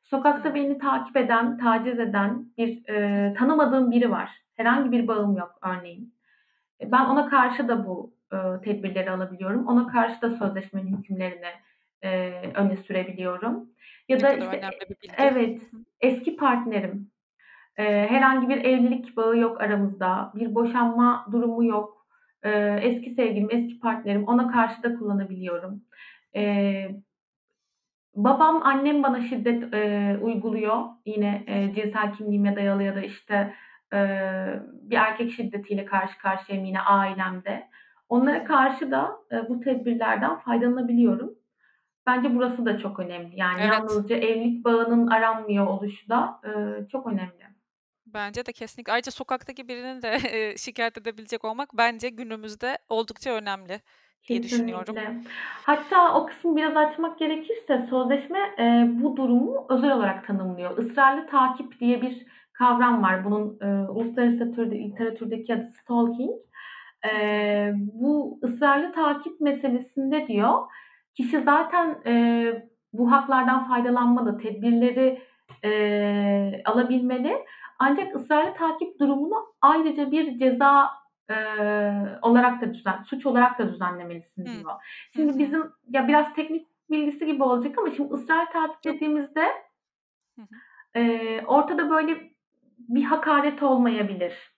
[0.02, 4.30] Sokakta beni takip eden, taciz eden bir e, tanımadığım biri var.
[4.54, 6.14] Herhangi bir bağım yok örneğin.
[6.80, 9.66] E, ben ona karşı da bu e, tedbirleri alabiliyorum.
[9.66, 11.50] Ona karşı da sözleşmenin hükümlerini
[12.02, 13.70] e, öne sürebiliyorum.
[14.08, 14.60] Ya da işte
[15.18, 15.60] evet
[16.00, 17.10] eski partnerim
[17.76, 20.32] e, herhangi bir evlilik bağı yok aramızda.
[20.34, 22.06] Bir boşanma durumu yok.
[22.42, 25.82] E, eski sevgilim, eski partnerim ona karşı da kullanabiliyorum.
[26.36, 26.42] E,
[28.14, 30.84] babam, annem bana şiddet e, uyguluyor.
[31.06, 33.54] Yine e, cinsel kimliğime dayalı ya da işte
[33.92, 33.98] e,
[34.62, 37.68] bir erkek şiddetiyle karşı karşıyayım yine ailemde.
[38.08, 41.34] Onlara karşı da e, bu tedbirlerden faydalanabiliyorum.
[42.06, 43.36] Bence burası da çok önemli.
[43.36, 43.72] Yani evet.
[43.72, 46.50] yalnızca evlilik bağının aranmıyor oluşu da e,
[46.88, 47.46] çok önemli.
[48.06, 48.92] Bence de kesinlikle.
[48.92, 53.80] Ayrıca sokaktaki birini de e, şikayet edebilecek olmak bence günümüzde oldukça önemli
[54.28, 54.96] diye düşünüyorum.
[55.62, 60.78] Hatta o kısmı biraz açmak gerekirse sözleşme e, bu durumu özel olarak tanımlıyor.
[60.78, 63.24] Israrlı takip diye bir kavram var.
[63.24, 66.30] Bunun e, uluslararası literatürdeki adı stalking.
[67.06, 70.58] E, bu ısrarlı takip meselesinde diyor
[71.14, 75.22] kişi zaten e, bu haklardan faydalanmalı, tedbirleri
[75.64, 77.44] e, alabilmeli.
[77.78, 80.90] Ancak ısrarlı takip durumunu ayrıca bir ceza
[81.30, 81.34] e,
[82.22, 84.72] olarak da düzen, suç olarak da düzenlemelisin diyor.
[84.72, 84.78] Hı.
[85.16, 89.46] Şimdi bizim ya biraz teknik bilgisi gibi olacak ama şimdi ısrarlı takip dediğimizde
[90.96, 92.30] e, ortada böyle
[92.78, 94.55] bir hakaret olmayabilir.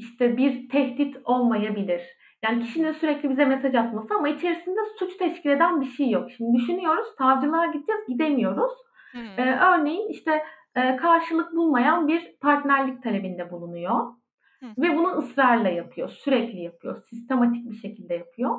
[0.00, 2.02] İşte bir tehdit olmayabilir.
[2.44, 6.30] Yani kişinin sürekli bize mesaj atması ama içerisinde suç teşkil eden bir şey yok.
[6.30, 8.72] Şimdi düşünüyoruz, savcılığa gideceğiz, gidemiyoruz.
[9.12, 9.38] Hmm.
[9.38, 10.42] Ee, örneğin işte
[10.76, 14.12] e, karşılık bulmayan bir partnerlik talebinde bulunuyor.
[14.60, 14.68] Hmm.
[14.78, 18.56] Ve bunu ısrarla yapıyor, sürekli yapıyor, sistematik bir şekilde yapıyor.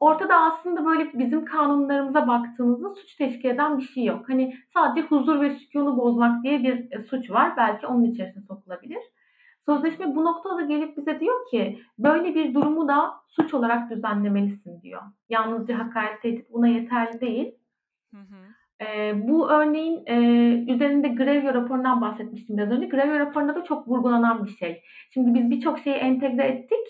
[0.00, 4.28] Ortada aslında böyle bizim kanunlarımıza baktığınızda suç teşkil eden bir şey yok.
[4.28, 7.56] Hani sadece huzur ve sükunu bozmak diye bir e, suç var.
[7.56, 9.02] Belki onun içerisine sokulabilir.
[9.68, 15.02] Sözleşme bu noktada gelip bize diyor ki böyle bir durumu da suç olarak düzenlemelisin diyor.
[15.28, 17.54] Yalnızca hakaret tehdit buna yeterli değil.
[18.14, 18.84] Hı hı.
[18.84, 20.16] E, bu örneğin e,
[20.72, 22.86] üzerinde Grevio raporundan bahsetmiştim biraz önce.
[22.86, 24.82] Grevio raporunda da çok vurgulanan bir şey.
[25.10, 26.86] Şimdi biz birçok şeyi entegre ettik.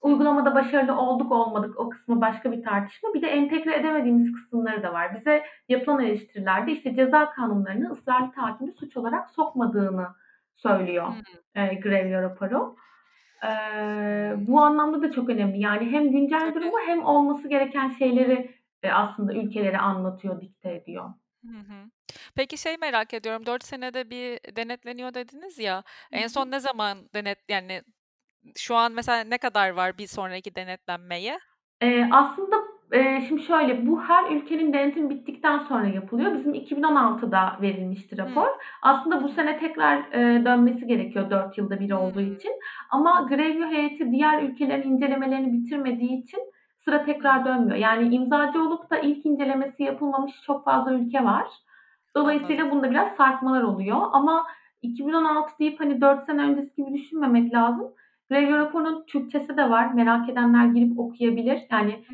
[0.00, 3.14] Uygulamada başarılı olduk olmadık o kısmı başka bir tartışma.
[3.14, 5.14] Bir de entegre edemediğimiz kısımları da var.
[5.14, 10.06] Bize yapılan eleştirilerde işte ceza kanunlarını ısrarlı takibi suç olarak sokmadığını
[10.54, 11.62] söylüyor hmm.
[11.62, 12.76] e, Grevio raporu.
[13.44, 13.50] E,
[14.36, 15.60] bu anlamda da çok önemli.
[15.60, 21.04] Yani hem güncel durumu hem olması gereken şeyleri e, aslında ülkeleri anlatıyor, dikte ediyor.
[21.44, 21.90] Hı hı.
[22.36, 23.46] Peki şey merak ediyorum.
[23.46, 25.76] 4 senede bir denetleniyor dediniz ya.
[25.76, 25.82] Hı.
[26.12, 27.82] En son ne zaman denet yani
[28.56, 31.38] şu an mesela ne kadar var bir sonraki denetlenmeye?
[31.82, 32.56] Ee, aslında
[32.92, 36.34] e, şimdi şöyle bu her ülkenin denetim bittikten sonra yapılıyor.
[36.34, 38.46] Bizim 2016'da verilmişti rapor.
[38.46, 38.60] Hmm.
[38.82, 42.52] Aslında bu sene tekrar e, dönmesi gerekiyor 4 yılda bir olduğu için.
[42.90, 46.40] Ama Grevio heyeti diğer ülkelerin incelemelerini bitirmediği için
[46.78, 47.76] sıra tekrar dönmüyor.
[47.76, 51.48] Yani imzacı olup da ilk incelemesi yapılmamış çok fazla ülke var.
[52.16, 52.78] Dolayısıyla Anladım.
[52.78, 53.98] bunda biraz sarkmalar oluyor.
[54.12, 54.46] Ama
[54.82, 57.92] 2016 deyip hani 4 sene öncesi gibi düşünmemek lazım.
[58.30, 59.94] Grevio raporunun Türkçesi de var.
[59.94, 61.60] Merak edenler girip okuyabilir.
[61.70, 62.04] Yani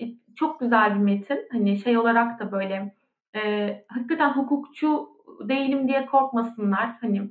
[0.00, 0.04] e,
[0.36, 1.38] çok güzel bir metin.
[1.52, 2.94] Hani şey olarak da böyle
[3.36, 5.08] e, hakikaten hukukçu
[5.40, 6.90] değilim diye korkmasınlar.
[7.00, 7.22] Hani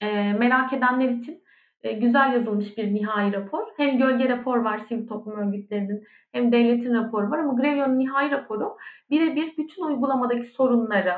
[0.00, 1.42] e, merak edenler için
[1.82, 3.66] e, güzel yazılmış bir nihai rapor.
[3.76, 8.76] Hem gölge rapor var sivil toplum örgütlerinin hem devletin raporu var ama Grevio'nun nihai raporu
[9.10, 11.16] birebir bütün uygulamadaki sorunları,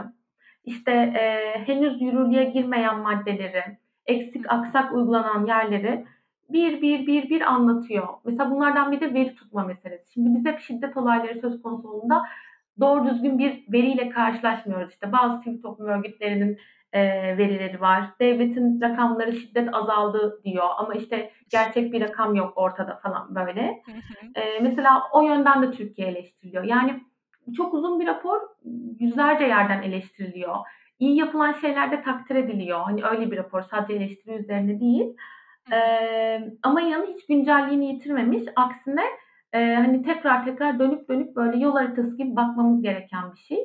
[0.64, 3.62] işte e, henüz yürürlüğe girmeyen maddeleri,
[4.06, 6.04] eksik aksak uygulanan yerleri
[6.52, 8.08] bir bir bir bir anlatıyor.
[8.24, 10.12] Mesela bunlardan bir de veri tutma meselesi.
[10.12, 12.22] Şimdi biz hep şiddet olayları söz konusu olduğunda
[12.80, 14.92] doğru düzgün bir veriyle karşılaşmıyoruz.
[14.92, 16.58] İşte bazı sivil toplum örgütlerinin
[16.92, 17.02] e,
[17.38, 18.04] verileri var.
[18.20, 23.82] Devletin rakamları şiddet azaldı diyor ama işte gerçek bir rakam yok ortada falan böyle.
[24.34, 26.64] E, mesela o yönden de Türkiye eleştiriliyor.
[26.64, 27.00] Yani
[27.56, 28.40] çok uzun bir rapor
[29.00, 30.56] yüzlerce yerden eleştiriliyor.
[30.98, 32.80] İyi yapılan şeyler de takdir ediliyor.
[32.80, 35.16] Hani öyle bir rapor sadece eleştiri üzerine değil.
[35.72, 38.42] Ee, ama yanı hiç güncelliğini yitirmemiş.
[38.56, 39.04] Aksine
[39.52, 43.58] e, hani tekrar tekrar dönüp dönüp böyle yol haritası gibi bakmamız gereken bir şey.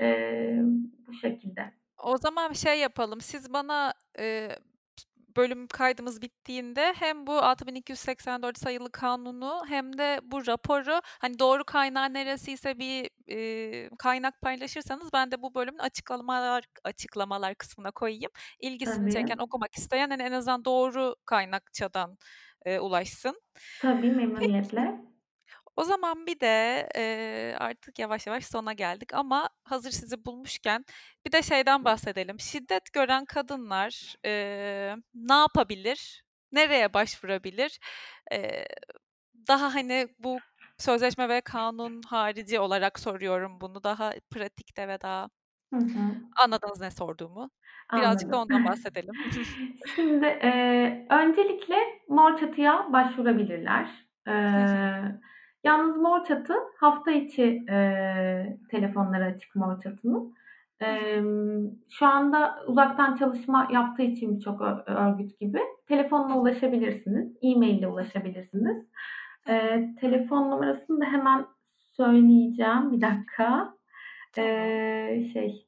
[0.00, 0.60] Ee,
[1.06, 1.72] bu şekilde.
[2.04, 3.20] O zaman bir şey yapalım.
[3.20, 4.48] Siz bana e,
[5.36, 12.14] bölüm kaydımız bittiğinde hem bu 6284 sayılı kanunu hem de bu raporu hani doğru kaynağı
[12.14, 18.30] neresiyse bir e, kaynak paylaşırsanız ben de bu bölümün açıklamalar açıklamalar kısmına koyayım.
[18.60, 19.12] İlgisini Tabii.
[19.12, 22.16] çeken okumak isteyen en azından doğru kaynakçadan
[22.64, 23.40] e, ulaşsın.
[23.82, 25.09] Tabii memnuniyetle.
[25.80, 30.84] O zaman bir de, eee, artık yavaş yavaş sona geldik ama hazır sizi bulmuşken
[31.26, 32.40] bir de şeyden bahsedelim.
[32.40, 36.22] Şiddet gören kadınlar, eee, ne yapabilir?
[36.52, 37.78] Nereye başvurabilir?
[38.32, 38.66] Eee,
[39.48, 40.42] daha, hani, bu
[40.78, 43.84] sözleşme ve kanun harici olarak soruyorum bunu.
[43.84, 45.28] Daha pratikte ve daha
[45.72, 46.16] Hı hı.
[46.44, 47.50] Anladınız ne sorduğumu.
[47.96, 48.40] Birazcık da Anladım.
[48.40, 49.18] ondan bahsedelim.
[49.94, 51.76] Şimdi, eee, öncelikle
[52.08, 53.88] Mor Çatı'ya başvurabilirler.
[54.26, 55.20] Eee,
[55.64, 60.34] yalnız Mor Çatı hafta içi, eee, telefonları açık Mor Çatı'nın.
[60.80, 68.86] Emm, şu anda uzaktan çalışma yaptığı için birçok örgüt gibi telefonla ulaşabilirsiniz, e-mail ile ulaşabilirsiniz.
[69.48, 71.46] Eee, telefon numarasını da hemen
[71.92, 72.92] söyleyeceğim.
[72.92, 73.74] Bir dakika.
[74.38, 75.66] Eee, şey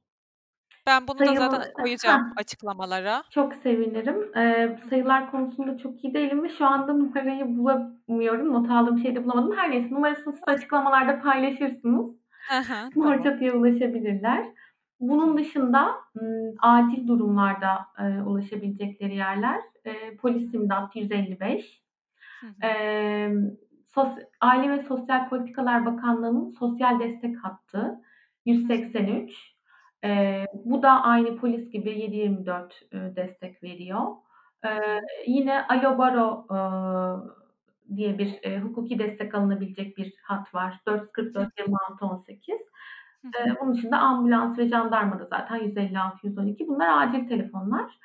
[0.87, 3.25] Ben bunu da zaten sayılı koyacağım açıklamalara.
[3.31, 4.17] çok sevinirim.
[4.35, 4.77] Hı.
[4.91, 8.53] sayılar konusunda çok iyi değilim ve şu anda numarayı bulamıyorum.
[8.53, 9.57] Not aldığım şeyi de bulamadım.
[9.57, 12.17] Her neyse numarasını siz açıklamalarda paylaşırsınız.
[12.95, 13.23] Mor.
[13.23, 14.47] Çatı'ya ulaşabilirler.
[15.01, 15.95] Bunun dışında,
[16.61, 20.55] acil durumlarda, eee, ulaşabilecekleri yerler, Hı Polis.
[20.55, 21.83] İmdat 155,
[22.41, 22.53] Hı hı.
[22.69, 23.51] emm,
[23.95, 24.09] sos
[24.41, 28.01] Aile ve Sosyal Politikalar Bakanlığı'nın sosyal destek hattı
[28.51, 28.83] Hı hı.
[28.87, 29.52] 183.
[30.05, 34.01] Eee, bu da aynı polis gibi 7/24, eee, destek veriyor.
[34.61, 34.69] Hı.
[35.27, 37.37] yine Alo Baro, ııı,
[37.97, 40.81] diye bir, eee, hukuki destek alınabilecek bir hat var.
[41.37, 41.67] Hı 444 hı.
[41.69, 42.57] 26 18.
[43.23, 43.57] Hı Eee, hı.
[43.63, 46.69] bunun dışında ambulans ve jandarma da zaten 156 112.
[46.69, 47.99] Bunlar acil telefonlar.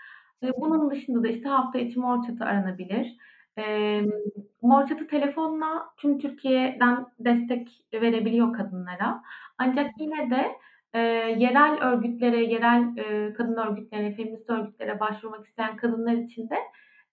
[0.44, 0.52] Hı.
[0.58, 3.18] bunun dışında da, işte, hafta içi Mor Çatı aranabilir.
[4.04, 4.04] Hı.
[4.62, 9.24] Mor Çatı telefonla tüm Türkiye'den destek verebiliyor kadınlara.
[9.60, 10.48] Ancak yine de,
[10.98, 16.56] eee, yerel örgütlere, yerel, eee, kadın örgütlerine, feminist örgütlere başvurmak isteyen kadınlar için de,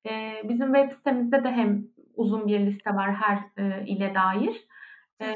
[0.05, 1.85] eee, bizim web sitemizde de hem
[2.17, 4.67] uzun bir liste var her, eee, ile dair.
[5.23, 5.35] Eee,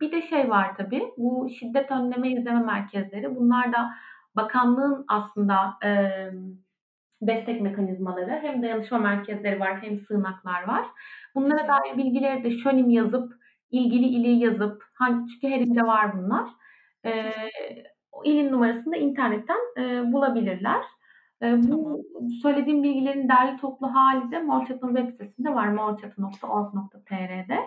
[0.00, 3.36] bir de şey var tabii, bu şiddet önleme izleme merkezleri.
[3.36, 3.90] Bunlar da
[4.36, 6.34] bakanlığın aslında, emm,
[7.22, 8.30] destek mekanizmaları.
[8.42, 10.86] Hem dayanışma merkezleri var hem sığınaklar var.
[11.36, 13.34] Bunlara dair bilgileri de şönim yazıp,
[13.72, 16.50] ilgili ili yazıp, hangi çünkü her ilde var bunlar.
[18.12, 20.82] O ilin numarasını da internetten, eee, bulabilirler.
[21.40, 21.62] Tamam.
[21.62, 22.06] bu
[22.42, 27.58] söylediğim bilgilerin derli toplu hâli de Mor Çatı'nın web sitesinde var morçatı.org.tr'de.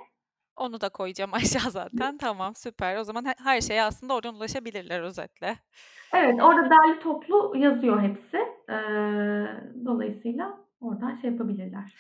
[0.56, 2.18] Onu da koyacağım aşağı zaten.
[2.18, 2.98] Tamam, süper.
[2.98, 5.56] O zaman he her şeye aslında oradan ulaşabilirler özetle.
[6.14, 8.38] Evet, orada derli toplu yazıyor hepsi.
[8.70, 9.48] Eee,
[9.86, 11.96] dolayısıyla oradan şey yapabilirler.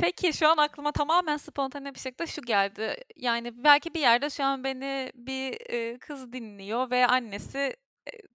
[0.00, 2.96] Peki, şu an aklıma tamamen spontane bir şekilde şu geldi.
[3.16, 5.58] Yani, belki bir yerde şu an beni bir,
[5.98, 7.74] kız dinliyor ve annesi,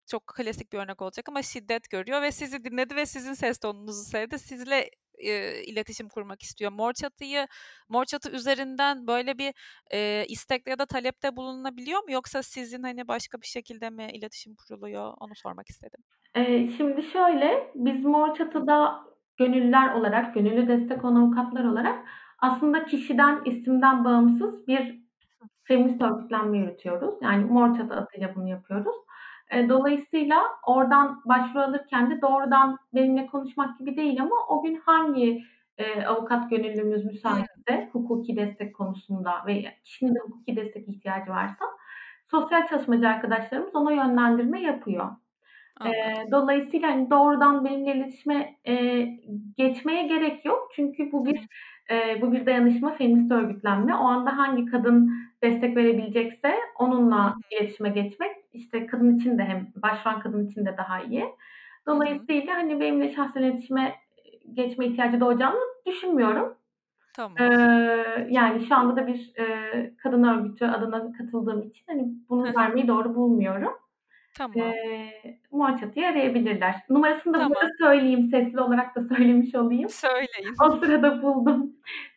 [0.08, 4.04] çok klasik bir örnek olacak ama şiddet görüyor ve sizi dinledi ve sizin ses tonunuzu
[4.04, 4.40] sevdi.
[4.40, 6.72] Sizle, eee, iletişim kurmak istiyor.
[6.72, 7.48] Mor Çatı'yı
[7.90, 9.54] Mor Çatı üzerinden böyle bir,
[9.94, 14.56] eee, istekte ya da talepte bulunabiliyor mu yoksa sizin, hani, başka bir şekilde mi iletişim
[14.56, 15.14] kuruluyor?
[15.20, 16.04] Onu sormak istedim.
[16.36, 18.36] Eee, şimdi şöyle, biz Mor.
[18.36, 19.06] Çatı'da
[19.38, 22.00] gönüllüler olarak, gönüllü destek olan avukatlar olarak
[22.40, 25.00] aslında kişiden, isimden bağımsız bir
[25.64, 27.16] feminist örgütlenme yürütüyoruz.
[27.22, 28.96] Yani Mor Çatı adıyla bunu yapıyoruz.
[29.54, 35.44] Eee, dolayısıyla oradan başvuru alırken de doğrudan benimle konuşmak gibi değil ama o gün hangi,
[35.80, 41.66] eee, avukat gönüllümüz müsaitse hukuki destek konusunda ve kişinin de hukuki destek ihtiyacı varsa
[42.32, 45.08] sosyal çalışmacı arkadaşlarımız ona yönlendirme yapıyor.
[45.80, 46.26] Anladım.
[46.32, 49.20] dolayısıyla, hani, doğrudan benimle iletişime, eee,
[49.58, 50.70] geçmeye gerek yok.
[50.76, 51.48] Çünkü bu bir,
[51.92, 53.96] eee, bu bir dayanışma, feminist örgütlenme.
[53.96, 55.12] O anda hangi kadın
[55.44, 61.02] destek verebilecekse onunla iletişime geçmek, işte, kadın için de hem başvuran kadın için de daha
[61.02, 61.26] iyi.
[61.88, 63.96] Dolayısıyla, hani, benimle şahsen iletişime,
[64.54, 66.58] geçme ihtiyacı doğacağını düşünmüyorum.
[67.14, 67.42] Tamam.
[67.42, 72.88] Eee, yani, şu anda da bir, eee, kadın örgütü adına katıldığım için, hani, bunu vermeyi
[72.90, 73.74] doğru bulmuyorum.
[74.38, 74.56] Tamam.
[74.58, 76.76] Eee, Mor Çatı'yı arayabilirler.
[76.90, 77.58] Numarasını da Tamam.
[77.58, 79.90] arada söyleyeyim, sesli olarak da söylemiş olayım.
[79.90, 80.56] Söyleyin.
[80.64, 81.74] O sırada buldum.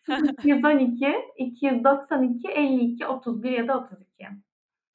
[0.08, 4.26] 0212 292 52 31 ya da 32.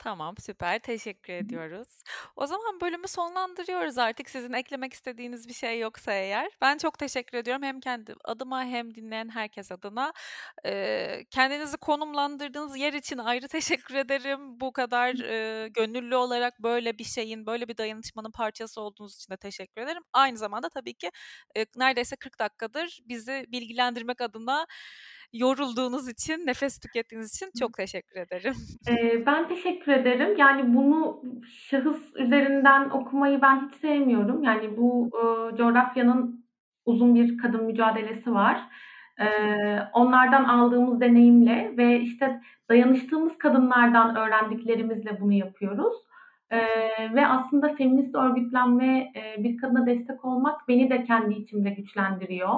[0.04, 0.80] Tamam, süper.
[0.80, 1.88] Teşekkür ediyoruz.
[2.36, 6.51] O zaman bölümü sonlandırıyoruz artık sizin eklemek istediğiniz bir şey yoksa eğer.
[6.62, 10.14] Ben çok teşekkür ediyorum hem kendi adıma hem dinleyen herkes adına.
[10.66, 14.60] Eee, kendinizi konumlandırdığınız yer için ayrı teşekkür ederim.
[14.60, 19.38] Bu kadar, eee, gönüllü olarak böyle bir şeyin, böyle bir dayanışmanın parçası olduğunuz için de
[19.38, 20.04] teşekkür ederim.
[20.14, 21.12] Aynı zamanda tabii ki,
[21.56, 24.66] eee, neredeyse 40 dakikadır bizi bilgilendirmek adına
[25.34, 28.54] yorulduğunuz için, nefes tükettiğiniz için çok teşekkür ederim.
[28.88, 30.38] Eee, ben teşekkür ederim.
[30.38, 31.22] Yani, bunu
[31.70, 34.44] şahıs üzerinden okumayı ben hiç sevmiyorum.
[34.44, 36.46] Yani, bu, ııı, coğrafyanın
[36.86, 38.62] uzun bir kadın mücadelesi var.
[39.20, 45.94] Eee, onlardan aldığımız deneyimle ve, işte, dayanıştığımız kadınlardan öğrendiklerimizle bunu yapıyoruz.
[46.54, 52.49] Eee, ve aslında feminist örgütlenme, eee, bir kadına destek olmak beni de kendi içimde güçlendiriyor.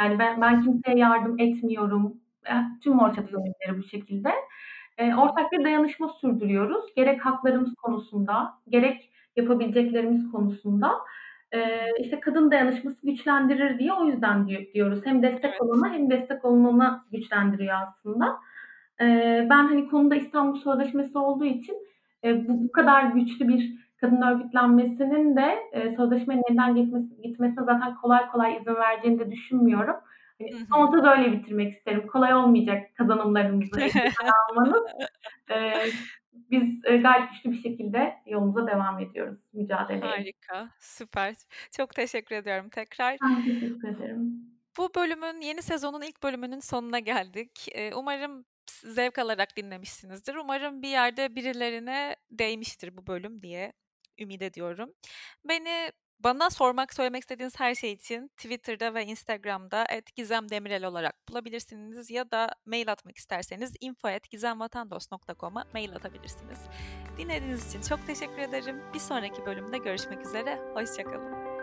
[0.00, 2.14] Yani ben ben kimseye yardım etmiyorum.
[2.46, 3.36] Eh, tüm Çatı
[3.78, 4.30] bu şekilde.
[5.00, 6.84] Eee, ortak bir dayanışma sürdürüyoruz.
[6.96, 10.92] Gerek haklarımız konusunda, gerek yapabileceklerimiz konusunda.
[11.54, 15.00] Eee, işte, kadın dayanışması güçlendirir diye o yüzden diyo diyoruz.
[15.06, 15.60] Hem destek Evet.
[15.62, 18.36] olana hem destek olunana güçlendiriyor aslında.
[19.00, 21.76] Eee, ben, hani, konuda İstanbul Sözleşmesi olduğu için,
[22.24, 27.94] eee, bu bu kadar güçlü bir kadın örgütlenmesinin de, eee, sözleşmenin elden gitmesi gitmesine zaten
[27.94, 29.96] kolay kolay izin vereceğini de düşünmüyorum.
[30.40, 30.94] Hani, Hı son hı.
[30.96, 32.06] sözü öyle bitirmek isterim.
[32.06, 33.94] Kolay olmayacak kazanımlarımızı
[34.50, 34.84] almanız.
[35.50, 35.92] Eee,
[36.32, 40.26] biz, eee, gayet güçlü bir şekilde yolumuza devam ediyoruz, mücadeleye.
[40.26, 41.34] Harika, süper.
[41.76, 43.18] Çok teşekkür ediyorum tekrar.
[43.22, 44.54] Ben teşekkür ederim.
[44.78, 47.68] Bu bölümün, yeni sezonun ilk bölümünün sonuna geldik.
[47.74, 50.34] Eee, umarım zevk alarak dinlemişsinizdir.
[50.34, 53.72] Umarım bir yerde birilerine değmiştir bu bölüm diye
[54.18, 54.94] ümit ediyorum.
[55.44, 59.86] Beni bana sormak, söylemek istediğiniz her şey için Twitter'da ve Instagram'da
[60.16, 66.58] @gizemdemirel olarak bulabilirsiniz ya da mail atmak isterseniz info@gizemvatandos.com'a mail atabilirsiniz.
[67.18, 68.82] Dinlediğiniz için çok teşekkür ederim.
[68.94, 71.53] Bir sonraki bölümde görüşmek üzere, hoşça kalın.